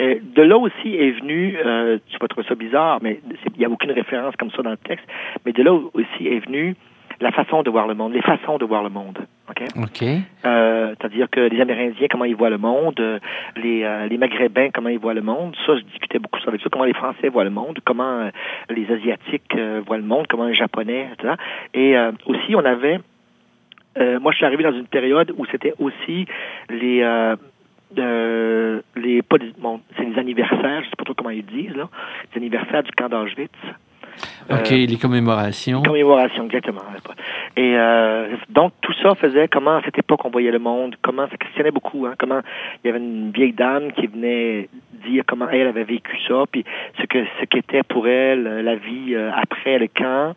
Et 0.00 0.20
de 0.20 0.42
là 0.42 0.58
aussi 0.58 0.96
est 0.96 1.12
venu, 1.20 1.56
euh, 1.64 1.98
tu 2.08 2.18
vas 2.18 2.26
trouver 2.26 2.44
ça 2.48 2.56
bizarre, 2.56 2.98
mais 3.00 3.20
il 3.54 3.58
n'y 3.58 3.64
a 3.64 3.70
aucune 3.70 3.92
référence 3.92 4.34
comme 4.34 4.50
ça 4.50 4.62
dans 4.62 4.72
le 4.72 4.76
texte, 4.76 5.06
mais 5.46 5.52
de 5.52 5.62
là 5.62 5.72
aussi 5.72 6.26
est 6.26 6.44
venu 6.44 6.74
la 7.20 7.30
façon 7.30 7.62
de 7.62 7.70
voir 7.70 7.86
le 7.86 7.94
monde, 7.94 8.12
les 8.12 8.22
façons 8.22 8.58
de 8.58 8.64
voir 8.64 8.82
le 8.82 8.90
monde. 8.90 9.18
OK? 9.50 9.62
OK. 9.76 10.02
Euh, 10.44 10.94
C'est-à-dire 10.98 11.28
que 11.30 11.40
les 11.40 11.60
Amérindiens, 11.60 12.06
comment 12.10 12.24
ils 12.24 12.36
voient 12.36 12.50
le 12.50 12.58
monde, 12.58 12.98
euh, 13.00 13.18
les, 13.56 13.82
euh, 13.84 14.06
les 14.06 14.18
Maghrébins, 14.18 14.70
comment 14.72 14.88
ils 14.90 14.98
voient 14.98 15.14
le 15.14 15.22
monde. 15.22 15.56
Ça, 15.66 15.76
je 15.76 15.82
discutais 15.82 16.18
beaucoup 16.18 16.38
avec 16.46 16.60
ça. 16.60 16.68
Comment 16.70 16.84
les 16.84 16.94
Français 16.94 17.28
voient 17.28 17.44
le 17.44 17.50
monde, 17.50 17.78
comment 17.84 18.20
euh, 18.20 18.30
les 18.70 18.90
Asiatiques 18.90 19.54
euh, 19.56 19.82
voient 19.86 19.96
le 19.98 20.04
monde, 20.04 20.26
comment 20.28 20.46
les 20.46 20.54
Japonais, 20.54 21.08
etc. 21.12 21.34
Et 21.74 21.96
euh, 21.96 22.12
aussi, 22.26 22.54
on 22.54 22.64
avait... 22.64 23.00
euh, 23.98 24.20
moi, 24.20 24.32
je 24.32 24.36
suis 24.36 24.46
arrivé 24.46 24.62
dans 24.62 24.72
une 24.72 24.86
période 24.86 25.32
où 25.36 25.46
c'était 25.46 25.74
aussi 25.78 26.26
les... 26.68 27.02
Euh, 27.02 27.36
euh, 27.96 28.82
les 28.96 29.22
bon, 29.22 29.80
c'est 29.96 30.04
les 30.04 30.18
anniversaires, 30.18 30.82
je 30.82 30.90
sais 30.90 30.96
pas 30.98 31.04
trop 31.04 31.14
comment 31.14 31.30
ils 31.30 31.46
disent 31.46 31.74
là, 31.74 31.88
les 32.30 32.38
anniversaires 32.38 32.82
du 32.82 32.90
camp 32.92 33.08
d'Auschwitz. 33.08 33.48
OK, 34.50 34.72
Euh, 34.72 34.86
les 34.86 34.96
commémorations. 34.96 35.82
Commémoration, 35.82 36.44
exactement. 36.46 36.80
Et 37.56 37.74
euh, 37.76 38.36
donc, 38.48 38.72
tout 38.80 38.94
ça 39.02 39.14
faisait 39.14 39.48
comment, 39.48 39.76
à 39.76 39.82
cette 39.82 39.98
époque, 39.98 40.24
on 40.24 40.30
voyait 40.30 40.50
le 40.50 40.58
monde, 40.58 40.96
comment 41.02 41.28
ça 41.28 41.36
questionnait 41.36 41.70
beaucoup, 41.70 42.06
hein, 42.06 42.14
comment 42.18 42.40
il 42.82 42.88
y 42.88 42.90
avait 42.90 42.98
une 42.98 43.30
vieille 43.30 43.52
dame 43.52 43.92
qui 43.92 44.06
venait 44.06 44.68
dire 45.06 45.24
comment 45.26 45.48
elle 45.48 45.68
avait 45.68 45.84
vécu 45.84 46.16
ça, 46.26 46.44
puis 46.50 46.64
ce 47.00 47.06
que 47.06 47.24
ce 47.40 47.44
qu'était 47.44 47.82
pour 47.82 48.08
elle 48.08 48.46
euh, 48.46 48.62
la 48.62 48.76
vie 48.76 49.14
après 49.16 49.78
le 49.78 49.88
camp. 49.88 50.34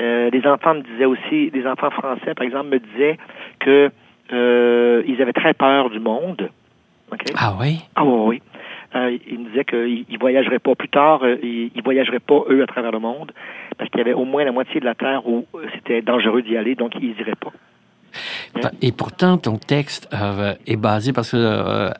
Euh, 0.00 0.30
les 0.32 0.46
enfants 0.46 0.74
me 0.74 0.82
disaient 0.82 1.04
aussi, 1.04 1.50
les 1.50 1.66
enfants 1.66 1.90
français, 1.90 2.34
par 2.34 2.46
exemple, 2.46 2.68
me 2.68 2.78
disaient 2.78 3.18
que 3.58 3.90
euh, 4.32 5.02
ils 5.06 5.20
avaient 5.20 5.32
très 5.32 5.52
peur 5.52 5.90
du 5.90 6.00
monde. 6.00 6.48
OK? 7.12 7.20
Ah 7.36 7.54
oui? 7.60 7.80
Ah 7.96 8.04
oui, 8.04 8.20
oui. 8.26 8.42
Euh, 8.96 9.16
ils 9.30 9.38
me 9.38 9.48
disaient 9.50 9.64
qu'ils 9.64 10.04
ne 10.10 10.18
voyageraient 10.18 10.58
pas 10.58 10.74
plus 10.74 10.88
tard, 10.88 11.22
euh, 11.22 11.36
ils, 11.42 11.70
ils 11.74 11.82
voyageraient 11.82 12.18
pas, 12.18 12.42
eux, 12.50 12.62
à 12.62 12.66
travers 12.66 12.90
le 12.90 12.98
monde, 12.98 13.30
parce 13.78 13.88
qu'il 13.90 13.98
y 13.98 14.00
avait 14.02 14.14
au 14.14 14.24
moins 14.24 14.44
la 14.44 14.50
moitié 14.52 14.80
de 14.80 14.84
la 14.84 14.94
Terre 14.96 15.26
où 15.28 15.46
c'était 15.74 16.02
dangereux 16.02 16.42
d'y 16.42 16.56
aller, 16.56 16.74
donc 16.74 16.92
ils 17.00 17.14
n'iraient 17.14 17.36
pas. 17.36 17.52
Et 18.82 18.90
pourtant, 18.90 19.38
ton 19.38 19.56
texte 19.58 20.08
euh, 20.12 20.54
est 20.66 20.76
basé 20.76 21.12
parce 21.12 21.30
que 21.30 21.36
euh, 21.36 21.90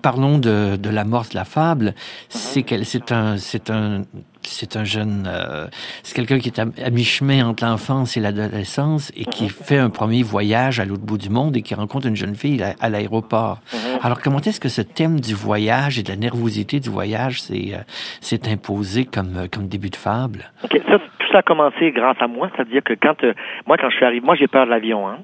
parlons 0.00 0.38
de, 0.38 0.76
de 0.76 0.90
la 0.90 1.04
morse 1.04 1.30
de 1.30 1.34
la 1.36 1.44
fable. 1.44 1.94
C'est 2.28 2.62
quel- 2.62 2.84
c'est 2.84 3.10
un 3.10 3.36
c'est 3.38 3.68
un 3.70 4.02
c'est 4.48 4.76
un 4.76 4.84
jeune 4.84 5.26
euh, 5.26 5.66
c'est 6.02 6.14
quelqu'un 6.14 6.38
qui 6.38 6.48
est 6.48 6.58
à, 6.58 6.66
à 6.84 6.90
mi-chemin 6.90 7.46
entre 7.46 7.64
l'enfance 7.64 8.16
et 8.16 8.20
l'adolescence 8.20 9.12
et 9.16 9.24
qui 9.24 9.48
fait 9.48 9.78
un 9.78 9.90
premier 9.90 10.22
voyage 10.22 10.80
à 10.80 10.84
l'autre 10.84 11.04
bout 11.04 11.18
du 11.18 11.30
monde 11.30 11.56
et 11.56 11.62
qui 11.62 11.74
rencontre 11.74 12.06
une 12.06 12.16
jeune 12.16 12.34
fille 12.34 12.62
à, 12.62 12.74
à 12.80 12.88
l'aéroport. 12.88 13.60
Alors 14.02 14.20
comment 14.20 14.40
est-ce 14.40 14.60
que 14.60 14.68
ce 14.68 14.82
thème 14.82 15.20
du 15.20 15.34
voyage 15.34 15.98
et 15.98 16.02
de 16.02 16.08
la 16.08 16.16
nervosité 16.16 16.80
du 16.80 16.90
voyage 16.90 17.42
s'est 17.42 17.72
euh, 17.74 18.52
imposé 18.52 19.04
comme 19.04 19.36
euh, 19.36 19.46
comme 19.50 19.68
début 19.68 19.90
de 19.90 19.96
fable? 19.96 20.50
OK. 20.64 20.80
Ça, 20.88 20.98
tout 20.98 21.32
ça 21.32 21.38
a 21.38 21.42
commencé 21.42 21.92
grâce 21.92 22.16
à 22.20 22.26
moi, 22.26 22.50
c'est-à-dire 22.54 22.82
que 22.82 22.94
quand 22.94 23.22
euh, 23.24 23.34
moi, 23.66 23.76
quand 23.78 23.90
je 23.90 23.96
suis 23.96 24.04
arrivé, 24.04 24.24
moi 24.24 24.34
j'ai 24.34 24.48
peur 24.48 24.66
de 24.66 24.70
l'avion, 24.70 25.08
hein. 25.08 25.18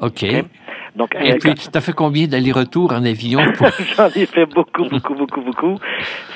Ok. 0.00 0.24
OK? 0.24 0.44
Donc, 0.96 1.14
Et 1.20 1.34
puis, 1.38 1.54
tu 1.54 1.68
as 1.72 1.80
fait 1.80 1.92
combien 1.92 2.26
d'allers-retours 2.26 2.92
en 2.92 3.04
avion? 3.04 3.40
J'en 3.96 4.08
ai 4.08 4.26
fait 4.26 4.46
beaucoup, 4.46 4.84
beaucoup, 4.84 5.14
beaucoup, 5.14 5.40
beaucoup. 5.40 5.76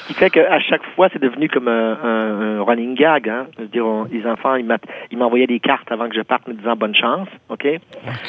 Ce 0.03 0.07
qui 0.09 0.15
fait 0.15 0.31
qu'à 0.31 0.61
chaque 0.61 0.85
fois, 0.95 1.09
c'est 1.13 1.23
devenu 1.23 1.49
comme 1.49 1.69
un, 1.69 1.99
un, 2.03 2.63
running 2.63 2.95
gag. 2.95 3.29
Hein? 3.29 3.47
Je 3.57 3.63
veux 3.63 3.69
dire, 3.69 3.85
les 4.11 4.27
enfants, 4.27 4.57
ils 4.57 5.19
m'envoyaient 5.19 5.47
des 5.47 5.61
cartes 5.61 5.91
avant 5.91 6.09
que 6.09 6.15
je 6.15 6.23
parte 6.23 6.47
me 6.49 6.55
disant 6.55 6.77
bonne 6.77 6.95
chance, 6.95 7.29
OK? 7.49 7.67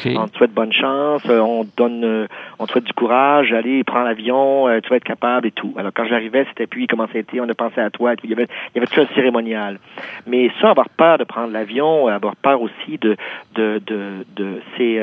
On 0.06 0.28
te 0.28 0.36
souhaite 0.36 0.52
bonne 0.52 0.72
chance, 0.72 1.22
euh, 1.28 1.40
on 1.40 1.64
te 1.64 1.76
donne, 1.76 2.04
euh, 2.04 2.26
on 2.58 2.66
te 2.66 2.72
souhaite 2.72 2.84
du 2.84 2.92
courage, 2.92 3.52
allez, 3.52 3.84
prends 3.84 4.02
l'avion, 4.02 4.68
euh, 4.68 4.80
tu 4.80 4.90
vas 4.90 4.96
être 4.96 5.04
capable 5.04 5.46
et 5.46 5.52
tout. 5.52 5.74
Alors, 5.76 5.92
quand 5.94 6.06
j'arrivais, 6.06 6.46
c'était 6.48 6.66
puis, 6.66 6.86
comment 6.86 7.06
ça 7.06 7.16
a 7.16 7.18
été, 7.18 7.40
on 7.40 7.48
a 7.48 7.54
pensé 7.54 7.80
à 7.80 7.90
toi, 7.90 8.12
et 8.12 8.16
Il 8.24 8.30
y 8.30 8.32
avait, 8.32 8.48
il 8.74 8.76
y 8.76 8.78
avait 8.78 8.86
tout 8.86 9.00
un 9.00 9.14
cérémonial. 9.14 9.78
Mais 10.26 10.50
ça, 10.60 10.70
avoir 10.70 10.88
peur 10.88 11.18
de 11.18 11.24
prendre 11.24 11.52
l'avion, 11.52 12.08
avoir 12.08 12.36
peur 12.36 12.60
aussi 12.60 12.98
de, 12.98 13.16
de, 13.54 13.80
de, 13.86 14.24
de 14.36 14.60
ces, 14.76 15.00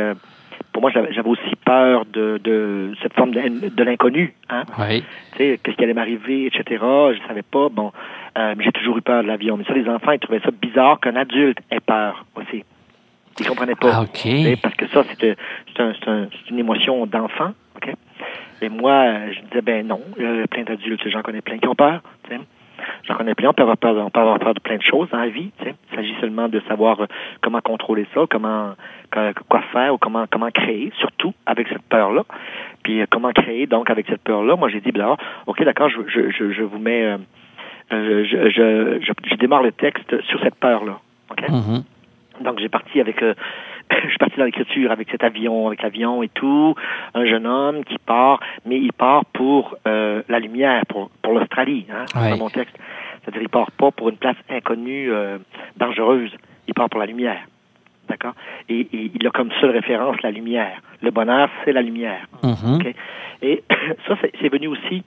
pour 0.72 0.82
moi, 0.82 0.92
j'avais 0.92 1.28
aussi 1.28 1.56
peur 1.66 2.06
de, 2.06 2.40
de 2.44 2.94
cette 3.02 3.14
forme 3.14 3.32
de, 3.32 3.84
l'inconnu. 3.84 4.34
Hein? 4.50 4.64
Oui. 4.80 5.04
Tu 5.34 5.38
sais, 5.38 5.60
qu'est-ce 5.62 5.76
qui 5.76 5.84
allait 5.84 5.94
m'arriver, 5.94 6.48
etc. 6.48 6.64
Je 6.82 7.28
savais 7.28 7.42
pas. 7.42 7.70
Bon, 7.70 7.92
euh, 8.38 8.56
j'ai 8.60 8.72
toujours 8.72 8.98
eu 8.98 9.02
peur 9.02 9.24
de 9.24 9.28
l'avion. 9.28 9.58
Mais 9.58 9.64
ça, 9.66 9.74
les 9.74 9.88
enfants, 9.90 10.12
ils 10.12 10.20
trouvaient 10.20 10.40
ça 10.40 10.52
bizarre 10.52 11.00
qu'un 11.00 11.16
adulte 11.16 11.60
ait 11.70 11.80
peur 11.80 12.26
aussi. 12.36 12.64
Ils 13.40 13.46
comprenaient 13.46 13.76
pas. 13.76 13.92
Ah, 13.94 14.02
OK. 14.02 14.60
Parce 14.62 14.76
que 14.76 14.88
ça, 14.88 15.04
c'est 15.20 15.36
un, 15.80 15.94
un, 16.08 16.28
une 16.50 16.60
émotion 16.60 17.06
d'enfant. 17.06 17.54
OK? 17.76 17.94
Et 18.62 18.70
moi, 18.70 19.32
je 19.32 19.40
disais, 19.42 19.62
ben 19.62 19.88
non, 19.88 20.02
il 20.18 20.24
y 20.24 20.42
a 20.42 20.48
plein 20.48 20.64
d'adultes, 20.64 21.08
j'en 21.10 21.24
connais 21.24 21.42
plein 21.42 21.58
qui 21.58 21.68
ont 21.68 21.76
peur. 21.76 22.02
J'en 23.08 23.16
connais 23.16 23.36
plein. 23.36 23.50
On 23.50 23.54
peut 23.54 23.64
avoir 23.64 23.78
peur, 23.78 23.96
on 23.98 24.10
peut 24.10 24.20
avoir 24.20 24.40
peur 24.40 24.54
de 24.54 24.60
plein 24.60 24.78
de 24.78 24.82
choses 24.82 25.10
dans 25.10 25.20
la 25.20 25.30
vie. 25.30 25.52
Tu 25.60 25.66
sais. 25.66 25.76
Il 25.92 25.96
s'agit 25.96 26.16
seulement 26.20 26.48
de 26.48 26.60
savoir 26.68 27.02
euh, 27.02 27.06
comment 27.42 27.62
contrôler 27.62 28.08
ça, 28.14 28.22
comment 28.30 28.76
quoi 29.50 29.62
faire 29.74 29.94
ou 29.94 29.98
comment 29.98 30.26
comment 30.32 30.50
créer, 30.52 30.92
surtout 31.00 31.34
avec 31.46 31.68
cette 31.68 31.82
peur-là. 31.84 32.24
Puis 32.84 33.02
euh, 33.02 33.06
comment 33.10 33.32
créer 33.32 33.68
donc 33.68 33.90
avec 33.90 34.08
cette 34.08 34.22
peur-là? 34.22 34.56
Moi, 34.56 34.70
j'ai 34.70 34.82
dit, 34.82 34.92
ben, 34.92 35.18
ok, 35.48 35.64
d'accord, 35.64 35.90
je, 35.90 36.02
je, 36.08 36.30
je, 36.32 36.52
je, 36.52 36.64
vous 36.64 36.80
mets, 36.80 37.04
euh, 37.92 38.24
je, 38.24 38.50
je, 38.50 39.14
je, 39.24 39.36
démarre 39.36 39.64
le 39.64 39.72
texte 39.72 40.22
sur 40.24 40.40
cette 40.42 40.56
peur-là. 40.56 41.00
Ok? 41.32 41.42
Mm-hmm. 41.42 42.44
Donc 42.44 42.60
j'ai 42.60 42.70
parti 42.70 43.00
avec 43.00 43.24
je 44.04 44.10
suis 44.10 44.18
parti 44.18 44.38
dans 44.38 44.46
l'écriture 44.46 44.92
avec 44.92 45.10
cet 45.10 45.24
avion, 45.24 45.68
avec 45.68 45.82
l'avion 45.82 46.24
et 46.24 46.30
tout, 46.30 46.76
un 47.14 47.26
jeune 47.26 47.46
homme 47.46 47.84
qui 47.84 47.98
part, 47.98 48.40
mais 48.66 48.78
il 48.78 48.94
part 48.94 49.26
pour 49.26 49.76
euh, 49.88 50.22
la 50.30 50.40
lumière, 50.40 50.86
pour, 50.88 51.10
pour 51.22 51.34
l'Australie, 51.34 51.86
hein, 51.92 52.06
dans 52.14 52.38
mon 52.38 52.50
texte. 52.50 52.76
C'est-à-dire, 53.22 53.42
il 53.44 53.50
part 53.50 53.72
pas 53.72 53.92
pour 53.92 54.10
une 54.10 54.18
place 54.18 54.38
inconnue, 54.50 55.12
euh, 55.12 55.38
dangereuse. 55.78 56.32
Il 56.68 56.74
part 56.74 56.90
pour 56.90 57.00
la 57.00 57.06
lumière. 57.06 57.42
D'accord? 58.10 58.34
Et, 58.68 58.88
il 58.92 59.28
a 59.28 59.30
comme 59.30 59.52
seule 59.62 59.72
référence 59.72 60.22
la 60.24 60.32
lumière. 60.32 60.82
Le 61.02 61.12
bonheur, 61.12 61.50
c'est 61.64 61.72
la 61.72 61.82
lumière. 61.82 62.28
Mm-hmm. 62.44 62.94
Et 63.44 63.64
ça, 64.08 64.16
c'est 64.40 64.50
venu 64.50 64.68
aussi 64.68 65.04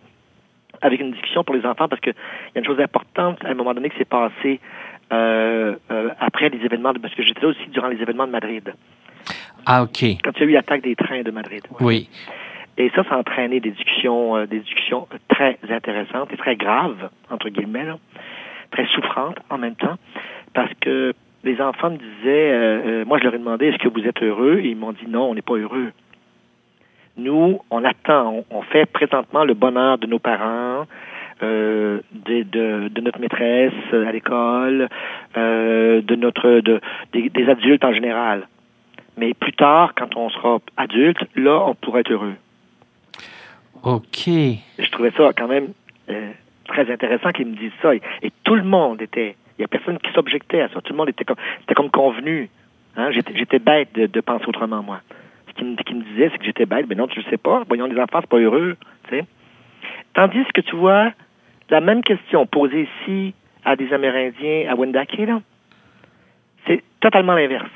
avec 0.81 1.01
une 1.01 1.13
discussion 1.13 1.45
pour 1.45 1.55
les 1.55 1.65
enfants 1.65 1.89
parce 1.89 2.01
qu'il 2.01 2.13
y 2.55 2.59
a 2.59 2.61
une 2.61 2.67
chose 2.67 2.81
importante 2.81 3.39
à 3.45 3.49
un 3.49 3.55
moment 3.55 3.75
donné 3.75 3.91
qui 3.91 3.99
s'est 3.99 4.05
passé 4.05 4.35
euh, 4.45 4.94
après 5.11 6.49
les 6.49 6.65
événements, 6.65 6.93
de, 6.93 6.99
parce 6.99 7.15
que 7.15 7.23
j'étais 7.23 7.41
là 7.43 7.49
aussi 7.49 7.67
durant 7.69 7.89
les 7.89 8.01
événements 8.01 8.27
de 8.27 8.33
Madrid. 8.33 8.75
Ah, 9.67 9.83
OK. 9.83 10.05
Quand 10.23 10.33
il 10.37 10.41
y 10.41 10.43
a 10.43 10.47
eu 10.47 10.53
l'attaque 10.53 10.83
des 10.83 10.97
trains 10.97 11.23
de 11.23 11.31
Madrid. 11.31 11.63
Oui. 11.81 12.09
Et 12.77 12.91
ça, 12.95 13.05
ça 13.05 13.15
a 13.15 13.19
entraîné 13.19 13.61
des 13.61 13.71
discussions, 13.71 14.37
euh, 14.37 14.47
des 14.47 14.61
discussions 14.61 15.07
très 15.29 15.59
intéressantes 15.71 16.33
et 16.33 16.37
très 16.37 16.57
graves, 16.57 17.09
entre 17.31 17.49
guillemets, 17.49 17.87
très 18.73 18.87
souffrantes 18.87 19.39
en 19.49 19.59
même 19.59 19.77
temps, 19.77 19.97
parce 20.55 20.73
que 20.81 21.15
les 21.45 21.61
enfants 21.61 21.91
me 21.91 21.99
disaient, 21.99 23.05
moi 23.05 23.19
je 23.19 23.25
leur 23.25 23.35
ai 23.35 23.39
demandé, 23.39 23.67
est-ce 23.67 23.79
que 23.79 23.89
vous 23.89 24.07
êtes 24.07 24.23
heureux? 24.23 24.61
Et 24.61 24.71
ils 24.71 24.77
m'ont 24.77 24.93
dit, 24.93 25.07
non, 25.07 25.31
on 25.31 25.35
n'est 25.35 25.43
pas 25.43 25.55
heureux. 25.55 25.93
Nous, 27.17 27.61
on 27.71 27.85
attend, 27.85 28.45
on, 28.51 28.63
fait 28.63 28.87
présentement 28.87 29.45
le 29.45 29.55
bonheur 29.55 29.99
de 29.99 30.07
nos 30.07 30.19
parents, 30.19 30.87
euh, 31.45 32.01
de, 32.13 32.43
de, 32.43 32.89
de, 32.89 33.01
notre 33.01 33.21
maîtresse 33.21 33.73
à 33.93 34.11
l'école, 34.13 34.89
euh, 35.37 36.01
de 36.01 36.15
notre 36.17 36.61
de, 36.61 36.81
des, 37.13 37.29
des, 37.29 37.49
adultes 37.49 37.85
en 37.85 37.93
général. 37.93 38.49
Mais 39.17 39.35
plus 39.35 39.53
tard, 39.53 39.93
quand 39.97 40.17
on 40.17 40.31
sera 40.31 40.59
adulte, 40.77 41.19
là, 41.37 41.63
on 41.67 41.75
pourrait 41.75 42.01
être 42.01 42.13
heureux. 42.13 42.35
OK. 43.83 44.27
Je 44.27 44.91
trouvais 44.91 45.13
ça 45.17 45.33
quand 45.37 45.49
même 45.49 45.69
euh, 46.09 46.31
très 46.67 46.91
intéressant 46.91 47.31
qu'ils 47.33 47.47
me 47.47 47.57
disent 47.57 47.79
ça. 47.83 47.95
Et, 47.95 48.03
tout 48.43 48.55
le 48.55 48.65
monde 48.65 49.03
était. 49.03 49.37
Il 49.57 49.61
n'y 49.61 49.65
a 49.65 49.69
personne 49.69 49.99
qui 49.99 50.13
s'objectait 50.13 50.63
à 50.63 50.69
ça. 50.69 50.81
Tout 50.81 50.93
le 50.93 50.97
monde 50.97 51.11
était 51.11 51.25
comme. 51.25 51.37
C'était 51.61 51.75
comme 51.75 51.91
convenu. 51.91 52.49
Hein? 52.97 53.11
J'étais 53.13 53.59
bête 53.59 53.95
de, 53.95 54.07
de, 54.07 54.21
penser 54.21 54.47
autrement, 54.49 54.83
moi. 54.83 55.01
Ce 55.49 55.53
qu'ils 55.53 55.67
me, 55.67 55.77
qu 55.77 55.95
me 55.95 56.03
disaient, 56.03 56.31
c'est 56.33 56.39
que 56.39 56.45
j'étais 56.45 56.67
bête. 56.67 56.87
Mais 56.89 56.95
non, 56.95 57.07
tu 57.07 57.21
ne 57.21 57.25
sais 57.25 57.37
pas. 57.37 57.63
Voyons, 57.69 57.87
les 57.87 58.01
enfants, 58.01 58.21
c'est 58.21 58.31
pas 58.31 58.39
heureux. 58.39 58.77
Tu 59.09 59.19
sais. 59.19 59.25
Tandis 60.15 60.45
que 60.55 60.61
tu 60.61 60.77
vois, 60.77 61.13
la 61.71 61.81
même 61.81 62.03
question 62.03 62.47
posée 62.47 62.89
ici 63.03 63.35
à 63.65 63.77
des 63.77 63.93
Amérindiens 63.93 64.67
à 64.69 64.75
Wendake, 64.75 65.17
c'est 66.67 66.83
totalement 67.01 67.35
l'inverse. 67.35 67.71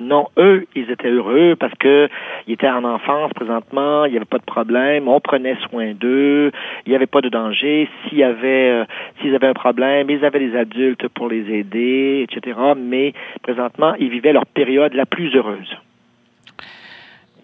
Non, 0.00 0.28
eux, 0.36 0.64
ils 0.76 0.88
étaient 0.92 1.10
heureux 1.10 1.56
parce 1.58 1.74
que 1.74 2.08
ils 2.46 2.52
étaient 2.52 2.68
en 2.68 2.84
enfance 2.84 3.32
présentement, 3.32 4.04
il 4.04 4.12
n'y 4.12 4.16
avait 4.16 4.26
pas 4.26 4.38
de 4.38 4.44
problème, 4.44 5.08
on 5.08 5.18
prenait 5.18 5.56
soin 5.68 5.92
d'eux, 5.92 6.52
il 6.86 6.90
n'y 6.90 6.94
avait 6.94 7.06
pas 7.06 7.20
de 7.20 7.28
danger. 7.28 7.88
S'il 8.08 8.18
y 8.18 8.22
euh, 8.22 8.84
s'ils 9.20 9.34
avaient 9.34 9.48
un 9.48 9.54
problème, 9.54 10.08
ils 10.08 10.24
avaient 10.24 10.38
des 10.38 10.56
adultes 10.56 11.08
pour 11.08 11.28
les 11.28 11.52
aider, 11.52 12.24
etc. 12.30 12.56
Mais 12.76 13.12
présentement, 13.42 13.94
ils 13.98 14.08
vivaient 14.08 14.32
leur 14.32 14.46
période 14.46 14.94
la 14.94 15.04
plus 15.04 15.34
heureuse. 15.34 15.76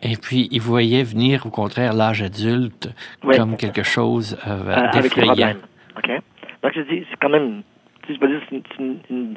Et 0.04 0.16
puis, 0.16 0.48
il 0.50 0.60
voyait 0.60 1.02
venir, 1.02 1.46
au 1.46 1.50
contraire, 1.50 1.94
l'âge 1.94 2.22
adulte 2.22 2.90
comme 3.22 3.56
quelque 3.56 3.82
chose 3.82 4.38
euh, 4.46 4.62
euh 4.68 5.00
d'effrayant. 5.00 5.54
OK? 5.96 6.10
Donc, 6.62 6.72
je 6.74 6.80
dis, 6.82 7.06
c'est 7.10 7.16
quand 7.20 7.30
même, 7.30 7.62
je 8.08 8.18
veux 8.20 8.28
dire, 8.28 8.40
c'est 8.50 8.62
une, 8.78 8.98
une, 9.08 9.34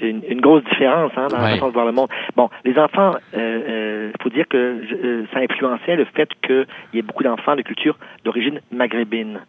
une, 0.00 0.22
une, 0.28 0.40
grosse 0.40 0.64
différence 0.64 1.12
hein, 1.16 1.26
dans 1.28 1.38
la 1.38 1.50
façon 1.50 1.68
de 1.68 1.72
voir 1.72 1.86
le 1.86 1.92
monde. 1.92 2.08
Bon, 2.36 2.48
les 2.64 2.78
enfants, 2.78 3.16
il 3.32 3.38
euh, 3.38 3.60
euh, 3.68 4.12
faut 4.22 4.30
dire 4.30 4.46
que 4.48 4.56
euh, 4.56 5.26
ça 5.32 5.40
influençait 5.40 5.96
le 5.96 6.06
fait 6.06 6.28
qu'il 6.42 6.66
y 6.94 6.98
ait 6.98 7.02
beaucoup 7.02 7.24
d'enfants 7.24 7.56
de 7.56 7.62
culture 7.62 7.98
d'origine 8.24 8.60
maghrébine. 8.70 9.40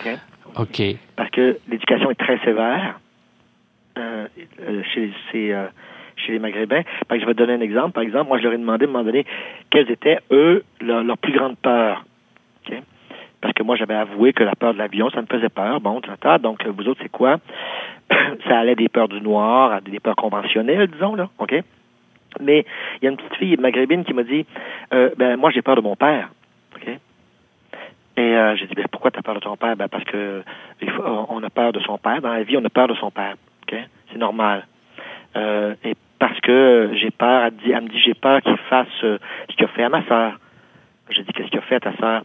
OK? 0.00 0.18
OK. 0.58 0.82
Parce 1.16 1.30
que 1.30 1.58
l'éducation 1.68 2.10
est 2.10 2.18
très 2.18 2.38
sévère 2.38 2.98
euh, 3.98 4.26
chez 4.94 5.12
ces 5.30 5.54
chez 6.16 6.32
les 6.32 6.38
Maghrébins. 6.38 6.82
je 7.10 7.14
vais 7.16 7.34
te 7.34 7.38
donner 7.38 7.54
un 7.54 7.60
exemple. 7.60 7.92
Par 7.92 8.02
exemple, 8.02 8.28
moi, 8.28 8.38
je 8.38 8.44
leur 8.44 8.52
ai 8.52 8.58
demandé 8.58 8.84
à 8.84 8.88
un 8.88 8.92
moment 8.92 9.04
donné 9.04 9.24
quelles 9.70 9.90
étaient, 9.90 10.18
eux, 10.30 10.64
leurs 10.80 11.04
leur 11.04 11.18
plus 11.18 11.32
grandes 11.32 11.58
peurs. 11.58 12.04
Parce 13.40 13.52
que 13.52 13.62
moi, 13.62 13.76
j'avais 13.76 13.94
avoué 13.94 14.32
que 14.32 14.42
la 14.42 14.56
peur 14.56 14.72
de 14.72 14.78
l'avion, 14.78 15.10
ça 15.10 15.20
me 15.20 15.26
faisait 15.26 15.50
peur. 15.50 15.80
Bon, 15.80 16.00
donc, 16.42 16.66
vous 16.66 16.88
autres, 16.88 17.00
c'est 17.02 17.10
quoi? 17.10 17.36
ça 18.48 18.58
allait 18.58 18.74
des 18.74 18.88
peurs 18.88 19.08
du 19.08 19.20
noir 19.20 19.80
des 19.82 20.00
peurs 20.00 20.16
conventionnelles, 20.16 20.88
disons, 20.88 21.14
là, 21.14 21.28
OK? 21.38 21.54
Mais 22.40 22.66
il 23.00 23.04
y 23.04 23.08
a 23.08 23.10
une 23.10 23.16
petite 23.16 23.36
fille 23.36 23.56
maghrébine 23.56 24.04
qui 24.04 24.12
m'a 24.12 24.22
dit, 24.22 24.46
euh, 24.92 25.10
ben, 25.16 25.36
moi, 25.36 25.50
j'ai 25.50 25.62
peur 25.62 25.76
de 25.76 25.80
mon 25.80 25.96
père. 25.96 26.30
OK? 26.74 26.88
Et 28.18 28.20
euh, 28.20 28.56
j'ai 28.56 28.66
dit, 28.66 28.74
ben, 28.74 28.86
pourquoi 28.90 29.10
tu 29.10 29.18
as 29.18 29.22
peur 29.22 29.34
de 29.34 29.40
ton 29.40 29.56
père? 29.56 29.76
Ben, 29.76 29.88
parce 29.88 30.04
que 30.04 30.42
on 31.28 31.42
a 31.42 31.50
peur 31.50 31.72
de 31.72 31.80
son 31.80 31.98
père. 31.98 32.20
Dans 32.20 32.32
la 32.32 32.42
vie, 32.42 32.56
on 32.56 32.64
a 32.64 32.70
peur 32.70 32.88
de 32.88 32.94
son 32.94 33.10
père. 33.10 33.34
OK? 33.62 33.78
C'est 34.10 34.18
normal. 34.18 34.66
Euh, 35.36 35.74
et 35.84 35.94
parce 36.18 36.38
que 36.40 36.90
j'ai 36.94 37.10
peur, 37.10 37.44
elle, 37.44 37.56
dit, 37.56 37.72
elle 37.72 37.84
me 37.84 37.88
dit, 37.88 37.98
j'ai 37.98 38.14
peur 38.14 38.40
qu'il 38.42 38.56
fasse 38.68 38.88
euh, 39.04 39.18
ce 39.50 39.56
qu'il 39.56 39.64
a 39.64 39.68
fait 39.68 39.84
à 39.84 39.88
ma 39.88 40.04
sœur. 40.06 40.38
J'ai 41.10 41.22
dit, 41.22 41.32
qu'est-ce 41.32 41.48
qu'il 41.48 41.58
a 41.58 41.62
fait 41.62 41.76
à 41.76 41.80
ta 41.80 41.96
sœur? 41.96 42.22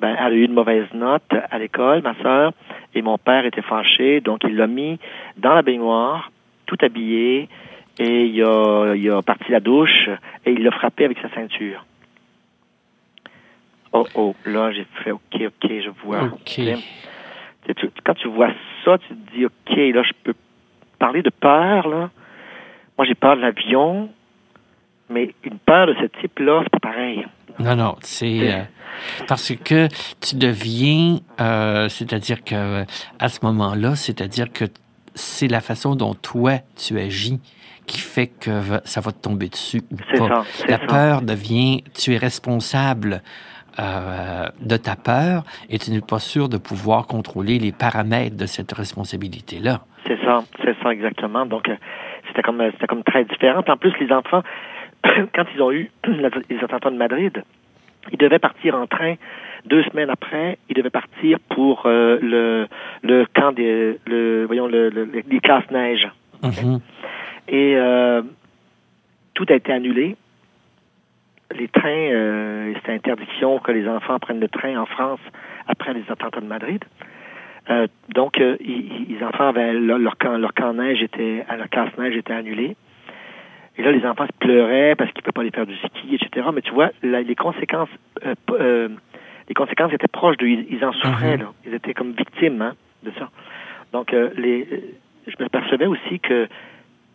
Ben, 0.00 0.16
elle 0.18 0.32
a 0.32 0.36
eu 0.36 0.44
une 0.44 0.52
mauvaise 0.52 0.86
note 0.94 1.32
à 1.50 1.58
l'école, 1.58 2.02
ma 2.02 2.14
sœur, 2.22 2.52
et 2.94 3.02
mon 3.02 3.18
père 3.18 3.44
était 3.44 3.62
fâché, 3.62 4.20
donc 4.20 4.40
il 4.44 4.56
l'a 4.56 4.66
mis 4.66 4.98
dans 5.36 5.54
la 5.54 5.62
baignoire, 5.62 6.30
tout 6.66 6.78
habillé, 6.80 7.48
et 7.98 8.24
il 8.24 8.42
a, 8.42 8.94
il 8.94 9.10
a 9.10 9.20
parti 9.20 9.50
la 9.50 9.60
douche, 9.60 10.08
et 10.46 10.52
il 10.52 10.62
l'a 10.62 10.70
frappé 10.70 11.04
avec 11.04 11.18
sa 11.18 11.28
ceinture. 11.30 11.84
Oh, 13.92 14.06
oh, 14.14 14.34
là, 14.46 14.72
j'ai 14.72 14.86
fait, 15.02 15.10
OK, 15.10 15.20
OK, 15.34 15.68
je 15.68 15.90
vois. 16.04 16.30
Quand 18.04 18.14
tu 18.14 18.28
vois 18.28 18.50
ça, 18.84 18.96
tu 18.98 19.08
te 19.08 19.32
dis, 19.32 19.44
OK, 19.44 19.76
là, 19.76 20.02
je 20.02 20.12
peux 20.22 20.34
parler 20.98 21.22
de 21.22 21.30
peur, 21.30 21.88
là. 21.88 22.10
Moi, 23.00 23.06
j'ai 23.06 23.14
peur 23.14 23.34
de 23.34 23.40
l'avion, 23.40 24.10
mais 25.08 25.34
une 25.42 25.58
peur 25.58 25.86
de 25.86 25.94
ce 25.94 26.20
type-là, 26.20 26.60
c'est 26.64 26.80
pas 26.80 26.90
pareil. 26.90 27.26
Non, 27.58 27.74
non, 27.74 27.96
c'est 28.02 28.52
euh, 28.52 28.60
parce 29.26 29.54
que 29.54 29.88
tu 30.20 30.36
deviens, 30.36 31.16
euh, 31.40 31.88
c'est-à-dire 31.88 32.44
que 32.44 32.84
à 33.18 33.28
ce 33.30 33.38
moment-là, 33.46 33.96
c'est-à-dire 33.96 34.52
que 34.52 34.66
c'est 35.14 35.48
la 35.48 35.62
façon 35.62 35.94
dont 35.94 36.12
toi 36.12 36.58
tu 36.76 36.98
agis 36.98 37.40
qui 37.86 38.00
fait 38.00 38.26
que 38.26 38.60
ça 38.84 39.00
va 39.00 39.12
te 39.12 39.22
tomber 39.22 39.48
dessus 39.48 39.80
ou 39.90 39.96
pas. 40.18 40.44
Ça, 40.44 40.66
la 40.68 40.78
peur 40.78 41.22
devient, 41.22 41.82
tu 41.94 42.12
es 42.12 42.18
responsable 42.18 43.22
euh, 43.78 44.46
de 44.60 44.76
ta 44.76 44.94
peur 44.94 45.44
et 45.70 45.78
tu 45.78 45.90
n'es 45.90 46.02
pas 46.02 46.18
sûr 46.18 46.50
de 46.50 46.58
pouvoir 46.58 47.06
contrôler 47.06 47.58
les 47.58 47.72
paramètres 47.72 48.36
de 48.36 48.44
cette 48.44 48.72
responsabilité-là. 48.72 49.86
C'est 50.06 50.20
ça, 50.22 50.44
c'est 50.62 50.76
ça 50.82 50.92
exactement. 50.92 51.46
Donc 51.46 51.70
c'était 52.30 52.42
comme 52.42 52.62
c'était 52.72 52.86
comme 52.86 53.02
très 53.04 53.24
différent. 53.24 53.62
En 53.66 53.76
plus, 53.76 53.92
les 54.00 54.12
enfants, 54.12 54.42
quand 55.04 55.44
ils 55.54 55.62
ont 55.62 55.72
eu 55.72 55.90
les 56.50 56.58
attentats 56.64 56.90
de 56.90 56.96
Madrid, 56.96 57.42
ils 58.12 58.18
devaient 58.18 58.38
partir 58.38 58.74
en 58.76 58.86
train. 58.86 59.14
Deux 59.66 59.82
semaines 59.84 60.08
après, 60.08 60.58
ils 60.70 60.74
devaient 60.74 60.90
partir 60.90 61.38
pour 61.50 61.82
euh, 61.84 62.18
le, 62.22 62.66
le 63.02 63.26
camp 63.34 63.52
des, 63.52 63.98
le, 64.06 64.44
voyons, 64.46 64.66
le, 64.66 64.88
le, 64.88 65.04
les 65.04 65.40
classes 65.40 65.70
neige. 65.70 66.08
Mhm. 66.42 66.80
Et 67.48 67.76
euh, 67.76 68.22
tout 69.34 69.44
a 69.50 69.54
été 69.54 69.72
annulé. 69.72 70.16
Les 71.54 71.68
trains, 71.68 71.88
euh, 71.88 72.72
c'était 72.76 72.92
interdiction 72.92 73.58
que 73.58 73.72
les 73.72 73.86
enfants 73.88 74.18
prennent 74.18 74.40
le 74.40 74.48
train 74.48 74.76
en 74.76 74.86
France 74.86 75.20
après 75.66 75.92
les 75.92 76.04
attentats 76.08 76.40
de 76.40 76.46
Madrid. 76.46 76.82
Euh, 77.68 77.86
donc, 78.14 78.40
euh, 78.40 78.56
ils- 78.60 79.06
les 79.16 79.22
enfants 79.24 79.48
avaient 79.48 79.72
leur, 79.74 79.98
leur 79.98 80.16
camp, 80.18 80.38
leur 80.38 80.54
camp 80.54 80.72
neige 80.72 81.02
était, 81.02 81.44
à 81.48 81.56
leur 81.56 81.68
classe 81.68 81.96
neige 81.98 82.16
était 82.16 82.32
annulé. 82.32 82.76
Et 83.76 83.82
là, 83.82 83.92
les 83.92 84.04
enfants 84.06 84.26
se 84.26 84.32
pleuraient 84.38 84.94
parce 84.96 85.10
qu'ils 85.12 85.18
ne 85.20 85.22
pouvaient 85.24 85.32
pas 85.32 85.40
aller 85.42 85.50
faire 85.50 85.66
du 85.66 85.76
ski, 85.76 86.14
etc. 86.14 86.48
Mais 86.54 86.62
tu 86.62 86.72
vois, 86.72 86.90
la- 87.02 87.22
les 87.22 87.34
conséquences, 87.34 87.88
euh, 88.26 88.34
euh, 88.50 88.88
les 89.48 89.54
conséquences 89.54 89.92
étaient 89.92 90.08
proches 90.08 90.36
d'eux. 90.38 90.48
Ils, 90.48 90.66
ils 90.70 90.84
en 90.84 90.92
souffraient, 90.92 91.36
Mhm. 91.36 91.42
là. 91.42 91.52
Ils 91.66 91.74
étaient 91.74 91.94
comme 91.94 92.12
victimes 92.12 92.60
hein, 92.62 92.74
de 93.02 93.12
ça. 93.18 93.28
Donc, 93.92 94.12
euh, 94.14 94.30
les, 94.36 94.66
euh, 94.72 94.76
je 95.26 95.42
me 95.42 95.48
percevais 95.48 95.86
aussi 95.86 96.18
que 96.20 96.48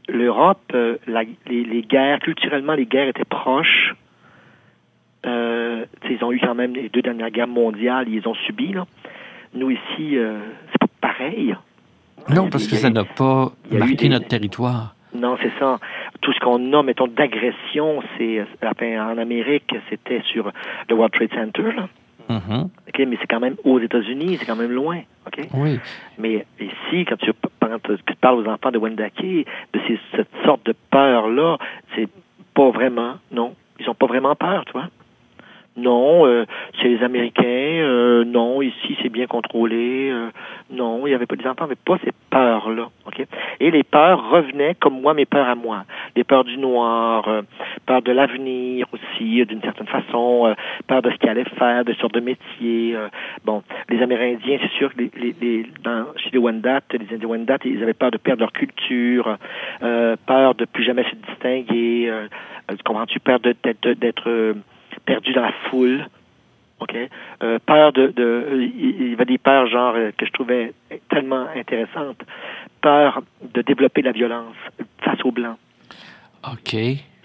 l'Europe, 0.07 0.61
euh, 0.73 0.97
la- 1.07 1.23
les, 1.47 1.63
les 1.63 1.81
guerres, 1.81 2.19
culturellement, 2.19 2.73
les 2.73 2.85
guerres 2.85 3.07
étaient 3.09 3.25
proches. 3.25 3.93
Euh, 5.25 5.85
tu 6.01 6.07
sais, 6.07 6.13
ils 6.19 6.23
ont 6.23 6.31
eu 6.31 6.39
quand 6.39 6.53
même 6.55 6.73
les 6.75 6.89
deux 6.89 7.01
dernières 7.01 7.31
guerres 7.31 7.47
mondiales, 7.47 8.07
ils 8.09 8.27
ont 8.27 8.35
subies. 8.35 8.73
Là. 8.73 8.85
Nous 9.55 9.71
ici, 9.71 10.17
euh, 10.17 10.39
c'est 10.71 10.79
pas 10.79 10.87
pareil. 11.09 11.55
Non, 12.29 12.49
parce 12.49 12.67
que 12.67 12.75
ça 12.75 12.89
n'a 12.89 13.03
pas 13.05 13.51
marqué 13.71 13.95
des- 13.95 14.09
notre 14.09 14.27
territoire. 14.27 14.95
Non, 15.13 15.37
c'est 15.41 15.51
ça. 15.59 15.79
Tout 16.21 16.33
ce 16.33 16.39
qu'on 16.39 16.73
a, 16.73 16.83
mettons, 16.83 17.07
d'agression, 17.07 18.01
c'est 18.17 18.43
enfin, 18.63 19.13
en 19.13 19.17
Amérique, 19.17 19.73
c'était 19.89 20.21
sur 20.31 20.51
le 20.89 20.95
World 20.95 21.13
Trade 21.13 21.33
Center. 21.33 21.71
Là. 21.75 21.87
Mhm. 22.27 22.63
OK, 22.87 22.99
mais 23.07 23.17
c'est 23.21 23.27
quand 23.27 23.39
même 23.39 23.55
aux 23.63 23.79
États-Unis, 23.79 24.37
c'est 24.39 24.45
quand 24.45 24.55
même 24.55 24.71
loin. 24.71 25.01
Oui. 25.53 25.79
Mais 26.17 26.45
ici, 26.59 27.05
quand 27.05 27.17
tu, 27.17 27.31
parles 28.19 28.39
aux 28.45 28.49
enfants 28.49 28.71
de 28.71 28.77
Wendake, 28.79 29.23
de 29.23 29.79
ces, 29.87 29.99
cette 30.15 30.29
sorte 30.43 30.65
de 30.65 30.73
peur-là, 30.91 31.57
c'est 31.95 32.09
pas 32.53 32.69
vraiment, 32.71 33.15
non. 33.31 33.53
Ils 33.79 33.89
ont 33.89 33.93
pas 33.95 34.07
vraiment 34.07 34.35
peur, 34.35 34.65
tu 34.65 34.71
vois? 34.73 34.87
Non, 35.77 36.25
euh, 36.25 36.45
c'est 36.81 36.87
les 36.87 37.03
Américains. 37.03 37.43
euh, 37.43 38.23
non, 38.23 38.61
ici 38.61 38.95
c'est 39.01 39.09
bien 39.09 39.27
contrôlé. 39.27 40.09
euh, 40.09 40.29
non, 40.71 41.05
il 41.05 41.09
n'y 41.09 41.15
avait 41.15 41.25
pas 41.25 41.35
des 41.35 41.45
enfants, 41.47 41.67
mais 41.67 41.75
pas 41.75 41.97
ces 42.03 42.11
peurs-là. 42.29 42.87
Ok? 43.05 43.25
Et 43.59 43.71
les 43.71 43.83
peurs 43.83 44.29
revenaient 44.29 44.75
comme 44.75 45.01
moi 45.01 45.13
mes 45.13 45.25
peurs 45.25 45.49
à 45.49 45.55
moi. 45.55 45.83
Les 46.15 46.23
peurs 46.23 46.45
du 46.45 46.57
noir, 46.57 47.27
euh, 47.27 47.41
peur 47.85 48.01
de 48.01 48.13
l'avenir 48.13 48.87
aussi, 48.93 49.41
euh, 49.41 49.45
d'une 49.45 49.61
certaine 49.61 49.87
façon, 49.87 50.55
peur 50.87 51.01
de 51.01 51.11
ce 51.11 51.15
qu'ils 51.17 51.29
allaient 51.29 51.43
faire, 51.57 51.83
de 51.83 51.93
sortes 51.95 52.13
de 52.13 52.21
métiers. 52.21 52.95
euh, 52.95 53.09
bon, 53.43 53.61
les 53.89 54.01
Amérindiens, 54.01 54.57
c'est 54.61 54.71
sûr 54.77 54.93
que 54.93 54.99
les, 55.01 55.11
les, 55.17 55.35
les- 55.41 55.65
dans, 55.83 56.05
chez 56.15 56.29
les 56.31 56.39
Wendat, 56.39 56.81
les 56.93 57.13
Indiens 57.15 57.27
Wendat, 57.27 57.57
ils 57.65 57.83
avaient 57.83 57.93
peur 57.93 58.11
de 58.11 58.17
perdre 58.17 58.39
leur 58.41 58.53
culture, 58.53 59.37
peur 60.25 60.55
de 60.55 60.65
plus 60.65 60.83
jamais 60.83 61.03
se 61.03 61.15
distinguer. 61.15 62.07
Euh, 62.09 62.27
comprends-tu? 62.85 63.19
Peur 63.19 63.39
d'être 63.41 64.55
perdu 65.01 65.33
dans 65.33 65.41
la 65.41 65.53
foule. 65.69 66.07
OK? 66.79 66.95
Euh, 67.41 67.57
peur 67.65 67.93
de, 67.93 68.07
de 68.07 68.69
il 68.77 69.09
y 69.11 69.13
avait 69.13 69.25
des 69.25 69.37
peurs 69.37 69.67
genre 69.67 69.93
euh, 69.95 70.11
que 70.17 70.25
je 70.25 70.31
trouvais 70.31 70.73
tellement 71.09 71.47
intéressantes. 71.55 72.21
Peur 72.81 73.21
de 73.53 73.61
développer 73.61 74.01
la 74.01 74.11
violence 74.11 74.55
face 75.01 75.23
aux 75.23 75.31
blancs. 75.31 75.57
OK. 76.51 76.75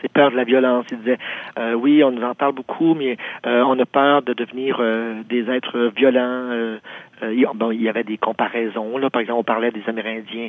C'est 0.03 0.13
peur 0.13 0.31
de 0.31 0.37
la 0.37 0.45
violence. 0.45 0.87
Il 0.93 0.99
disait, 0.99 1.19
euh, 1.59 1.75
oui, 1.75 2.03
on 2.03 2.11
nous 2.11 2.23
en 2.23 2.35
parle 2.35 2.55
beaucoup, 2.55 2.95
mais 2.95 3.19
euh, 3.45 3.63
on 3.67 3.79
a 3.79 3.85
peur 3.85 4.23
de 4.23 4.33
devenir 4.33 4.79
euh, 4.81 5.23
des 5.29 5.51
êtres 5.51 5.93
violents. 5.95 6.23
Euh, 6.51 6.79
euh, 7.23 7.35
il- 7.35 7.47
bon, 7.55 7.71
il 7.71 7.83
y 7.83 7.89
avait 7.89 8.05
des 8.05 8.17
comparaisons. 8.17 8.97
Là, 8.97 9.11
par 9.11 9.21
exemple, 9.21 9.41
on 9.41 9.45
parlait 9.45 9.71
des 9.73 9.83
Amérindiens 9.87 10.49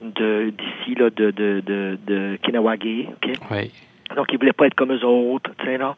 de 0.00 0.50
d'ici, 0.56 0.94
là, 0.98 1.10
de 1.10 1.30
de 1.30 1.60
de, 1.66 1.98
de 2.06 2.38
Kinawagé. 2.42 3.08
ok? 3.10 3.32
Oui. 3.50 3.70
Donc, 4.14 4.32
ils 4.32 4.38
voulaient 4.38 4.52
pas 4.52 4.66
être 4.66 4.74
comme 4.74 4.92
eux 4.92 5.04
autres, 5.04 5.50
tu 5.58 5.66
sais, 5.66 5.78
là. 5.78 5.96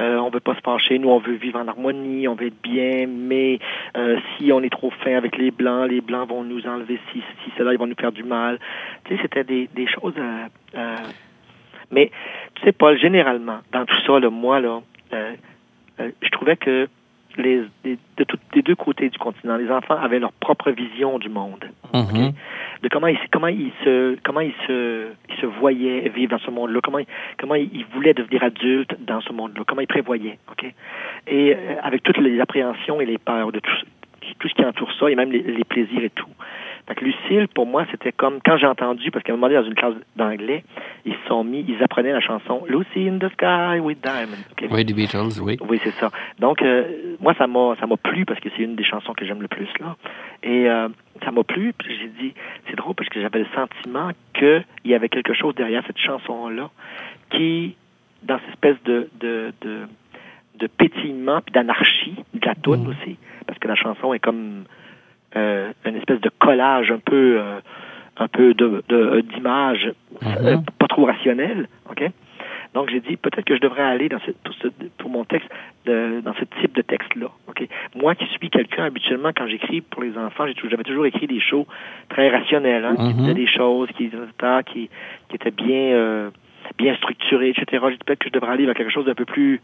Euh, 0.00 0.16
on 0.18 0.30
veut 0.30 0.38
pas 0.38 0.54
se 0.54 0.60
fâcher, 0.60 0.98
nous, 1.00 1.10
on 1.10 1.18
veut 1.18 1.34
vivre 1.34 1.58
en 1.58 1.66
harmonie, 1.66 2.28
on 2.28 2.36
veut 2.36 2.46
être 2.46 2.62
bien, 2.62 3.08
mais 3.08 3.58
euh, 3.96 4.18
si 4.36 4.52
on 4.52 4.62
est 4.62 4.70
trop 4.70 4.90
fin 5.02 5.16
avec 5.16 5.36
les 5.36 5.50
Blancs, 5.50 5.90
les 5.90 6.00
Blancs 6.00 6.28
vont 6.28 6.44
nous 6.44 6.64
enlever 6.68 7.00
si, 7.12 7.18
si 7.18 7.50
cela, 7.58 7.72
ils 7.72 7.78
vont 7.78 7.88
nous 7.88 7.96
faire 7.98 8.12
du 8.12 8.22
mal. 8.22 8.60
Tu 9.04 9.16
sais, 9.16 9.22
c'était 9.22 9.42
des, 9.42 9.68
des 9.74 9.88
choses... 9.88 10.14
euh, 10.16 10.46
euh, 10.76 10.96
mais, 11.90 12.12
tu 12.54 12.62
sais, 12.64 12.72
Paul, 12.72 12.96
généralement, 12.98 13.58
dans 13.72 13.84
tout 13.86 14.00
ça, 14.06 14.20
là, 14.20 14.30
moi, 14.30 14.60
là, 14.60 14.80
euh, 15.12 15.34
euh, 16.00 16.10
je 16.22 16.28
trouvais 16.28 16.56
que 16.56 16.86
les, 17.38 17.62
les- 17.84 17.98
de 18.16 18.24
tous 18.24 18.38
des 18.52 18.62
deux 18.62 18.74
côtés 18.74 19.08
du 19.08 19.18
continent, 19.18 19.56
les 19.56 19.70
enfants 19.70 19.96
avaient 19.96 20.18
leur 20.18 20.32
propre 20.32 20.70
vision 20.70 21.18
du 21.18 21.28
monde 21.28 21.64
Mhm. 21.94 22.32
de 22.82 22.88
comment 22.88 23.06
ils 23.06 23.18
comment 23.32 23.46
ils 23.48 23.72
se 23.84 24.16
comment 24.24 24.40
ils 24.40 24.54
se 24.66 25.06
ils 25.30 25.36
se 25.40 25.46
voyaient 25.46 26.08
vivre 26.14 26.32
dans 26.32 26.38
ce 26.44 26.50
monde-là, 26.50 26.80
comment 26.82 26.98
ils, 26.98 27.06
comment 27.38 27.54
ils 27.54 27.86
voulaient 27.94 28.14
devenir 28.14 28.42
adultes 28.42 28.94
dans 29.04 29.20
ce 29.20 29.32
monde-là, 29.32 29.62
comment 29.66 29.80
ils 29.80 29.86
prévoyaient, 29.86 30.38
ok? 30.50 30.64
Et 31.28 31.54
euh, 31.54 31.76
avec 31.82 32.02
toutes 32.02 32.18
les 32.18 32.38
appréhensions 32.40 33.00
et 33.00 33.06
les 33.06 33.18
peurs 33.18 33.52
de 33.52 33.60
tout 33.60 33.72
tout 34.40 34.48
ce 34.48 34.54
qui 34.54 34.64
entoure 34.64 34.92
ça 35.00 35.08
et 35.10 35.14
même 35.14 35.32
les, 35.32 35.40
les 35.42 35.64
plaisirs 35.64 36.04
et 36.04 36.10
tout. 36.10 36.28
Fait 36.86 36.94
que 36.94 37.04
Lucille, 37.04 37.48
pour 37.48 37.66
moi, 37.66 37.84
c'était 37.90 38.12
comme 38.12 38.38
quand 38.44 38.56
j'ai 38.56 38.66
entendu, 38.66 39.10
parce 39.10 39.24
qu'à 39.24 39.32
un 39.32 39.36
moment 39.36 39.48
donné, 39.48 39.60
dans 39.60 39.66
une 39.68 39.74
classe 39.74 39.94
d'anglais, 40.16 40.64
ils 41.04 41.14
se 41.14 41.28
sont 41.28 41.44
mis, 41.44 41.64
ils 41.68 41.82
apprenaient 41.82 42.12
la 42.12 42.20
chanson 42.20 42.62
Lucy 42.68 43.08
in 43.08 43.18
the 43.18 43.30
Sky 43.32 43.80
with 43.80 44.00
Diamonds. 44.02 44.70
Oui, 44.70 44.84
des 44.84 44.94
Beatles, 44.94 45.40
oui. 45.42 45.56
Oui, 45.68 45.80
c'est 45.82 45.94
ça. 45.94 46.10
Donc, 46.38 46.62
euh, 46.62 47.16
moi, 47.20 47.34
ça 47.36 47.46
m'a, 47.46 47.74
ça 47.80 47.86
m'a 47.86 47.96
plu 47.96 48.24
parce 48.24 48.40
que 48.40 48.48
c'est 48.56 48.62
une 48.62 48.76
des 48.76 48.84
chansons 48.84 49.12
que 49.14 49.24
j'aime 49.26 49.42
le 49.42 49.48
plus 49.48 49.68
là. 49.80 49.96
Et 50.42 50.68
euh, 50.68 50.88
ça 51.24 51.30
m'a 51.30 51.44
plu. 51.44 51.72
Puis 51.72 51.96
j'ai 51.98 52.08
dit, 52.08 52.34
c'est 52.68 52.76
drôle 52.76 52.94
parce 52.94 53.08
que 53.08 53.20
j'avais 53.20 53.40
le 53.40 53.46
sentiment 53.54 54.10
qu'il 54.34 54.64
y 54.84 54.94
avait 54.94 55.08
quelque 55.08 55.34
chose 55.34 55.54
derrière 55.54 55.82
cette 55.86 55.98
chanson-là 55.98 56.70
qui, 57.30 57.76
dans 58.22 58.38
cette 58.38 58.50
espèce 58.50 58.82
de 58.84 59.08
de 59.20 59.52
de, 59.60 59.80
de 60.58 60.66
pétillement 60.66 61.40
puis 61.40 61.52
d'anarchie 61.52 62.16
de 62.34 62.46
la 62.46 62.54
toune 62.54 62.84
Mm. 62.84 62.88
aussi, 62.88 63.18
parce 63.46 63.58
que 63.58 63.68
la 63.68 63.74
chanson 63.74 64.12
est 64.14 64.18
comme 64.18 64.64
euh, 65.36 65.72
une 65.84 65.96
espèce 65.96 66.20
de 66.20 66.30
collage 66.38 66.90
un 66.90 66.98
peu 66.98 67.36
euh, 67.40 67.60
un 68.16 68.28
peu 68.28 68.54
de 68.54 68.82
de- 68.88 69.20
d'images 69.20 69.92
euh, 70.26 70.56
Mhm. 70.56 70.64
pas 70.78 70.88
trop 70.88 71.04
rationnelles, 71.06 71.68
ok? 71.90 72.10
Donc 72.74 72.90
j'ai 72.90 73.00
dit 73.00 73.16
peut-être 73.16 73.44
que 73.46 73.56
je 73.56 73.60
devrais 73.60 73.82
aller 73.82 74.08
dans 74.10 74.18
ce, 74.20 74.30
pour, 74.30 74.54
ce- 74.54 74.68
pour 74.98 75.08
mon 75.10 75.24
texte 75.24 75.48
de- 75.86 76.20
dans 76.22 76.34
ce 76.34 76.44
type 76.60 76.74
de 76.74 76.82
texte-là. 76.82 77.28
ok? 77.48 77.66
Moi 77.94 78.14
qui 78.14 78.26
suis 78.26 78.50
quelqu'un 78.50 78.84
habituellement 78.84 79.30
quand 79.34 79.46
j'écris 79.46 79.80
pour 79.80 80.02
les 80.02 80.16
enfants, 80.18 80.46
j'ai 80.46 80.54
j'avais 80.68 80.82
toujours 80.82 81.06
écrit 81.06 81.26
des 81.26 81.40
shows 81.40 81.66
très 82.10 82.28
rationnels, 82.28 82.84
hein, 82.84 82.96
qui 82.96 83.02
Mhm. 83.04 83.12
disaient 83.14 83.34
des 83.34 83.46
choses, 83.46 83.88
qui, 83.96 84.10
qui, 84.10 84.90
qui 85.28 85.34
étaient 85.34 85.50
bien 85.50 85.92
euh, 85.94 86.30
bien 86.76 86.94
structurées, 86.96 87.50
etc. 87.50 87.82
J'ai 87.90 87.96
dit 87.96 88.04
peut-être 88.04 88.18
que 88.18 88.28
je 88.28 88.34
devrais 88.34 88.52
aller 88.52 88.66
vers 88.66 88.74
quelque 88.74 88.90
chose 88.92 89.06
d'un 89.06 89.14
peu 89.14 89.24
plus 89.24 89.60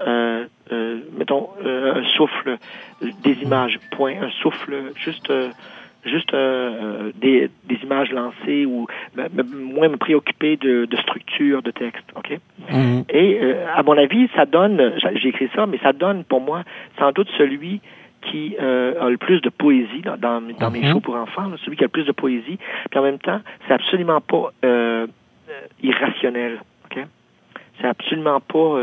euh, 0.00 0.44
euh, 0.72 1.00
mettons 1.16 1.48
euh, 1.64 1.94
un 1.94 2.04
souffle, 2.16 2.58
des 3.00 3.32
images, 3.42 3.78
point, 3.92 4.14
un 4.20 4.30
souffle, 4.42 4.92
juste 4.96 5.30
euh, 5.30 5.50
juste 6.04 6.32
euh, 6.34 7.10
des, 7.16 7.50
des 7.64 7.74
images 7.82 8.12
lancées 8.12 8.64
ou 8.64 8.86
moins 9.52 9.88
me 9.88 9.96
préoccuper 9.96 10.56
de, 10.56 10.84
de 10.84 10.96
structure 10.98 11.62
de 11.62 11.72
texte, 11.72 12.04
ok? 12.14 12.38
Mhm. 12.70 13.04
Et 13.08 13.38
euh, 13.42 13.66
à 13.74 13.82
mon 13.82 13.98
avis, 13.98 14.28
ça 14.36 14.46
donne, 14.46 14.92
j'ai 15.16 15.28
écrit 15.30 15.48
ça, 15.56 15.66
mais 15.66 15.78
ça 15.78 15.92
donne 15.92 16.22
pour 16.22 16.40
moi 16.40 16.62
sans 16.98 17.10
doute 17.10 17.28
celui 17.36 17.80
qui 18.22 18.54
euh, 18.60 19.00
a 19.04 19.10
le 19.10 19.16
plus 19.16 19.40
de 19.40 19.48
poésie 19.50 20.02
dans, 20.02 20.16
dans 20.16 20.70
mes 20.70 20.80
Mhm. 20.80 20.92
shows 20.92 21.00
pour 21.00 21.16
enfants, 21.16 21.48
là, 21.48 21.56
celui 21.64 21.76
qui 21.76 21.82
a 21.84 21.86
le 21.86 21.90
plus 21.90 22.04
de 22.06 22.12
poésie. 22.12 22.58
Puis 22.90 22.98
en 23.00 23.02
même 23.02 23.18
temps, 23.18 23.40
c'est 23.66 23.74
absolument 23.74 24.20
pas 24.20 24.52
irrationnel. 25.82 26.60
ok? 26.90 27.04
C'est 27.80 27.86
absolument 27.88 28.40
pas. 28.40 28.78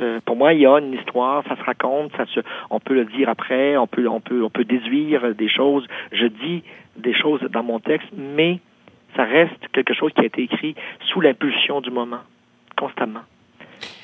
Euh, 0.00 0.20
pour 0.24 0.36
moi, 0.36 0.54
il 0.54 0.60
y 0.60 0.66
a 0.66 0.78
une 0.78 0.94
histoire, 0.94 1.44
ça 1.48 1.56
se 1.56 1.62
raconte, 1.62 2.12
ça 2.16 2.24
se, 2.26 2.40
on 2.70 2.80
peut 2.80 2.94
le 2.94 3.04
dire 3.04 3.28
après, 3.28 3.76
on 3.76 3.86
peut, 3.86 4.08
on 4.08 4.20
peut, 4.20 4.42
on 4.42 4.50
peut 4.50 4.64
déduire 4.64 5.34
des 5.34 5.48
choses. 5.48 5.86
Je 6.12 6.26
dis 6.26 6.62
des 6.96 7.14
choses 7.14 7.40
dans 7.50 7.62
mon 7.62 7.78
texte, 7.78 8.08
mais 8.16 8.58
ça 9.16 9.24
reste 9.24 9.68
quelque 9.72 9.94
chose 9.94 10.12
qui 10.14 10.22
a 10.22 10.24
été 10.24 10.42
écrit 10.42 10.74
sous 11.00 11.20
l'impulsion 11.20 11.80
du 11.80 11.90
moment, 11.90 12.20
constamment. 12.76 13.20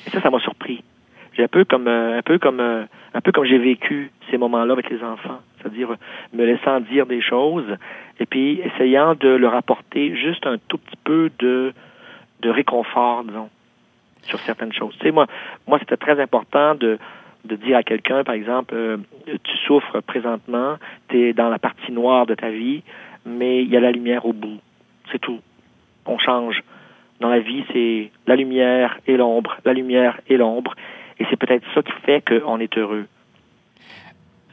Et 0.05 0.09
ça, 0.11 0.21
ça 0.21 0.29
m'a 0.29 0.39
surpris. 0.39 0.83
J'ai 1.33 1.43
un 1.43 1.47
peu 1.47 1.65
comme, 1.65 1.87
euh, 1.87 2.17
un 2.17 2.21
peu 2.21 2.37
comme, 2.37 2.59
euh, 2.59 2.83
un 3.13 3.21
peu 3.21 3.31
comme 3.31 3.45
j'ai 3.45 3.57
vécu 3.57 4.11
ces 4.29 4.37
moments-là 4.37 4.73
avec 4.73 4.89
les 4.89 5.03
enfants, 5.03 5.39
c'est-à-dire 5.57 5.95
me 6.33 6.45
laissant 6.45 6.79
dire 6.81 7.05
des 7.05 7.21
choses 7.21 7.77
et 8.19 8.25
puis 8.25 8.59
essayant 8.61 9.15
de 9.15 9.29
leur 9.29 9.55
apporter 9.55 10.15
juste 10.15 10.45
un 10.45 10.57
tout 10.67 10.77
petit 10.77 10.97
peu 11.03 11.31
de, 11.39 11.73
de 12.41 12.49
réconfort, 12.49 13.23
disons, 13.23 13.49
sur 14.23 14.39
certaines 14.39 14.73
choses. 14.73 14.95
Tu 14.99 15.07
sais, 15.07 15.11
moi, 15.11 15.27
moi, 15.67 15.79
c'était 15.79 15.97
très 15.97 16.19
important 16.21 16.75
de, 16.75 16.97
de 17.45 17.55
dire 17.55 17.77
à 17.77 17.83
quelqu'un, 17.83 18.23
par 18.23 18.35
exemple, 18.35 18.73
euh, 18.73 18.97
tu 19.25 19.57
souffres 19.65 20.01
présentement, 20.01 20.77
tu 21.09 21.29
es 21.29 21.33
dans 21.33 21.49
la 21.49 21.59
partie 21.59 21.91
noire 21.91 22.25
de 22.25 22.35
ta 22.35 22.49
vie, 22.49 22.83
mais 23.25 23.63
il 23.63 23.69
y 23.69 23.77
a 23.77 23.79
la 23.79 23.91
lumière 23.91 24.25
au 24.25 24.33
bout. 24.33 24.59
C'est 25.11 25.19
tout. 25.19 25.39
On 26.05 26.17
change. 26.17 26.61
Dans 27.19 27.29
la 27.29 27.39
vie, 27.39 27.63
c'est 27.73 28.11
la 28.27 28.35
lumière 28.35 28.97
et 29.07 29.17
l'ombre, 29.17 29.57
la 29.65 29.73
lumière 29.73 30.19
et 30.27 30.37
l'ombre. 30.37 30.75
Et 31.19 31.25
c'est 31.29 31.35
peut-être 31.35 31.65
ça 31.73 31.81
qui 31.81 31.91
fait 32.05 32.23
qu'on 32.25 32.59
est 32.59 32.77
heureux. 32.77 33.07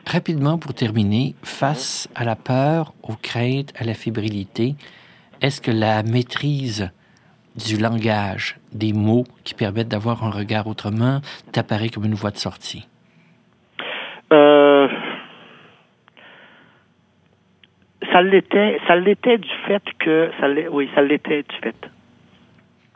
Rapidement, 0.07 0.59
pour 0.59 0.75
terminer, 0.75 1.35
face 1.43 2.09
à 2.15 2.25
la 2.25 2.37
peur, 2.37 2.93
aux 3.03 3.17
craintes, 3.21 3.73
à 3.79 3.85
la 3.85 3.95
fébrilité, 3.95 4.75
est-ce 5.41 5.61
que 5.61 5.71
la 5.71 6.03
maîtrise 6.03 6.91
du 7.57 7.79
langage, 7.79 8.57
des 8.73 8.93
mots 8.93 9.25
qui 9.45 9.55
permettent 9.55 9.89
d'avoir 9.89 10.25
un 10.25 10.31
regard 10.31 10.67
autrement, 10.67 11.21
t'apparaît 11.53 11.89
comme 11.89 12.05
une 12.05 12.15
voie 12.15 12.31
de 12.31 12.37
sortie? 12.37 12.87
Euh, 14.33 14.89
ça 18.13 18.23
l'était, 18.23 18.79
ça 18.87 18.97
l'était 18.97 19.39
du 19.39 19.51
fait 19.67 19.83
que, 19.99 20.31
ça 20.41 20.49
oui, 20.71 20.89
ça 20.95 21.03
l'était 21.03 21.43
du 21.43 21.57
fait. 21.63 21.77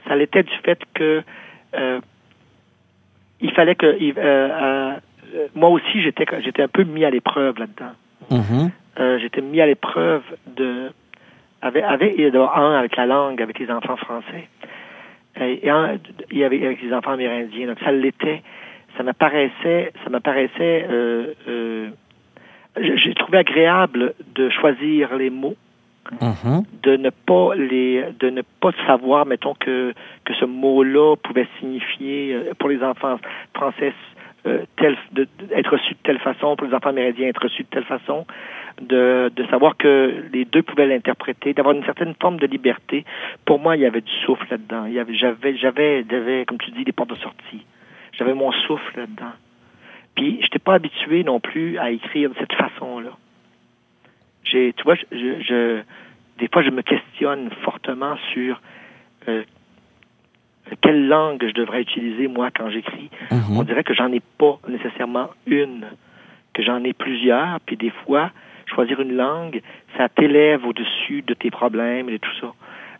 Ça 0.07 0.17
l'était 0.17 0.43
du 0.43 0.55
fait 0.65 0.81
que 0.95 1.23
euh, 1.75 2.01
il 3.41 3.53
fallait 3.53 3.75
que, 3.75 3.97
euh, 4.19 4.97
moi 5.55 5.71
aussi, 5.71 6.03
j'étais, 6.03 6.27
j'étais 6.43 6.63
un 6.63 6.69
peu 6.69 6.85
mis 6.85 7.05
à 7.05 7.11
l'épreuve 7.11 7.59
là-dedans. 7.59 7.93
Mm-hmm. 8.31 9.19
j'étais 9.21 9.41
mis 9.41 9.61
à 9.61 9.67
l'épreuve 9.67 10.23
de 10.47 10.93
avec, 11.63 11.85
avec, 11.85 12.19
un, 12.19 12.73
avec 12.75 12.97
la 12.97 13.07
langue, 13.07 13.43
avec 13.43 13.59
les 13.59 13.71
enfants 13.71 13.97
français. 13.97 14.49
Et, 15.41 15.69
un, 15.71 15.99
il 16.31 16.39
y 16.39 16.45
avait 16.45 16.65
avec 16.65 16.83
les 16.83 16.93
enfants 16.93 17.13
amérindiens. 17.13 17.67
Donc, 17.67 17.79
ça 17.81 17.93
l'était. 17.93 18.43
Ça 18.97 19.05
m'apparaissait, 19.05 19.93
ça 20.03 20.11
m'apparaissait, 20.11 20.87
euh, 20.91 21.33
euh, 21.49 21.91
j'ai 22.77 23.15
trouvé 23.15 23.39
agréable 23.39 24.15
de 24.35 24.51
choisir 24.51 25.17
les 25.17 25.31
mots, 25.31 25.55
mm-hmm. 26.13 26.65
de 26.83 26.97
ne 26.97 27.11
pas 27.11 27.55
les, 27.55 28.05
de 28.19 28.31
ne 28.31 28.43
pas 28.43 28.73
savoir, 28.87 29.27
mettons 29.27 29.55
que 29.55 29.95
que 30.25 30.35
ce 30.35 30.45
mot-là 30.45 31.15
pouvait 31.23 31.47
signifier 31.61 32.35
euh, 32.35 32.53
pour 32.59 32.69
les 32.69 32.83
enfants 32.83 33.19
français 33.55 33.95
euh, 34.47 34.65
tel, 34.77 34.97
de, 35.13 35.29
être 35.53 35.73
reçu 35.73 35.95
de 35.95 35.99
telle 36.03 36.19
façon, 36.19 36.57
pour 36.57 36.67
les 36.67 36.75
enfants 36.75 36.91
amérindiens 36.91 37.29
être 37.29 37.43
reçu 37.43 37.63
de 37.63 37.69
telle 37.69 37.85
façon 37.85 38.27
de, 38.81 39.31
de 39.35 39.47
savoir 39.47 39.77
que 39.77 40.25
les 40.33 40.45
deux 40.45 40.63
pouvaient 40.63 40.87
l'interpréter, 40.87 41.53
d'avoir 41.53 41.75
une 41.75 41.85
certaine 41.85 42.15
forme 42.21 42.39
de 42.39 42.47
liberté. 42.47 43.05
Pour 43.45 43.59
moi, 43.59 43.77
il 43.77 43.83
y 43.83 43.87
avait 43.87 44.01
du 44.01 44.13
souffle 44.25 44.47
là-dedans. 44.51 44.87
Il 44.87 44.95
y 44.95 44.99
avait, 44.99 45.15
j'avais, 45.15 45.57
j'avais, 45.57 46.05
j'avais, 46.09 46.45
comme 46.47 46.59
tu 46.59 46.71
dis, 46.71 46.85
des 46.85 46.93
portes 46.93 47.11
de 47.11 47.17
sortie. 47.17 47.67
J'avais 48.13 48.35
mon 48.35 48.53
souffle 48.53 48.99
là-dedans. 48.99 49.33
Puis, 50.15 50.37
je 50.39 50.45
n'étais 50.45 50.59
pas 50.59 50.75
habitué 50.75 51.23
non 51.25 51.41
plus 51.41 51.79
à 51.79 51.91
écrire 51.91 52.31
de 52.31 52.35
cette 52.39 52.53
façon-là. 52.55 53.11
J'ai, 54.45 54.73
tu 54.73 54.83
vois, 54.85 54.95
je, 54.95 55.07
je, 55.13 55.81
des 56.39 56.49
fois, 56.49 56.63
je 56.63 56.71
me 56.71 56.83
questionne 56.83 57.51
fortement 57.63 58.17
sur 58.33 58.61
euh, 59.29 59.45
quelle 60.81 61.09
langue 61.09 61.45
je 61.47 61.53
devrais 61.53 61.83
utiliser, 61.83 62.29
moi, 62.29 62.51
quand 62.55 62.71
j'écris. 62.71 63.11
Mhm. 63.31 63.57
On 63.59 63.63
dirait 63.63 63.85
que 63.85 63.95
j'en 63.95 64.13
ai 64.13 64.21
pas 64.21 64.59
nécessairement 64.69 65.31
une, 65.47 65.87
que 66.55 66.63
j'en 66.63 66.83
ai 66.85 66.93
plusieurs, 66.93 67.61
puis 67.61 67.77
des 67.77 67.91
fois, 68.05 68.31
choisir 68.67 69.01
une 69.01 69.17
langue, 69.17 69.63
ça 69.97 70.09
t'élève 70.09 70.65
au-dessus 70.65 71.23
de 71.23 71.35
tes 71.35 71.51
problèmes 71.51 72.09
et 72.09 72.19
tout 72.19 72.35
ça. 72.41 72.53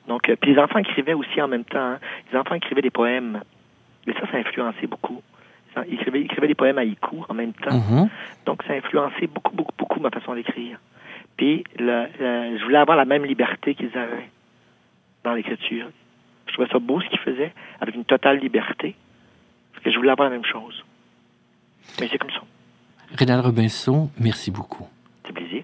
Donc, 0.09 0.29
euh, 0.29 0.37
puis 0.41 0.55
les 0.55 0.61
enfants 0.61 0.79
écrivaient 0.79 1.15
aussi 1.15 1.41
en 1.41 1.49
même 1.49 1.65
temps. 1.65 1.79
Hein. 1.79 1.99
Les 2.33 2.39
enfants 2.39 2.55
écrivaient 2.55 2.83
des 2.83 2.91
poèmes. 2.91 3.41
Et 4.07 4.13
ça, 4.15 4.21
ça 4.31 4.39
a 4.39 4.41
influencé 4.41 4.87
beaucoup. 4.87 5.23
Ils 5.87 5.95
écrivaient, 5.95 6.23
écrivaient 6.23 6.49
des 6.49 6.55
poèmes 6.55 6.79
à 6.79 6.81
haïku 6.81 7.19
en 7.29 7.35
même 7.35 7.53
temps. 7.53 7.77
Mhm. 7.77 8.09
Donc, 8.45 8.63
ça 8.65 8.73
a 8.73 8.77
influencé 8.77 9.29
beaucoup, 9.29 9.55
beaucoup, 9.55 9.75
beaucoup 9.79 10.01
ma 10.01 10.11
façon 10.11 10.35
d'écrire. 10.35 10.79
Puis, 11.37 11.63
le, 11.79 12.07
je 12.19 12.65
voulais 12.65 12.79
avoir 12.79 12.97
la 12.97 13.05
même 13.05 13.25
liberté 13.25 13.75
qu'ils 13.75 13.97
avaient 13.97 14.29
dans 15.23 15.35
l'écriture. 15.35 15.87
Je 16.51 16.55
trouvais 16.55 16.69
ça 16.69 16.81
beau 16.81 17.01
ce 17.01 17.09
qu'ils 17.09 17.21
faisaient, 17.21 17.53
avec 17.81 17.95
une 17.95 18.05
totale 18.05 18.39
liberté. 18.39 18.97
Parce 19.73 19.85
que 19.85 19.91
je 19.93 19.97
voulais 19.97 20.11
avoir 20.11 20.29
la 20.29 20.35
même 20.37 20.45
chose. 20.45 20.85
Mais 22.01 22.09
c'est 22.11 22.19
comme 22.19 22.31
ça. 22.31 22.43
Rénal 23.17 23.41
Robinson, 23.41 24.11
merci 24.19 24.51
beaucoup. 24.51 24.89
plaisir. 25.33 25.63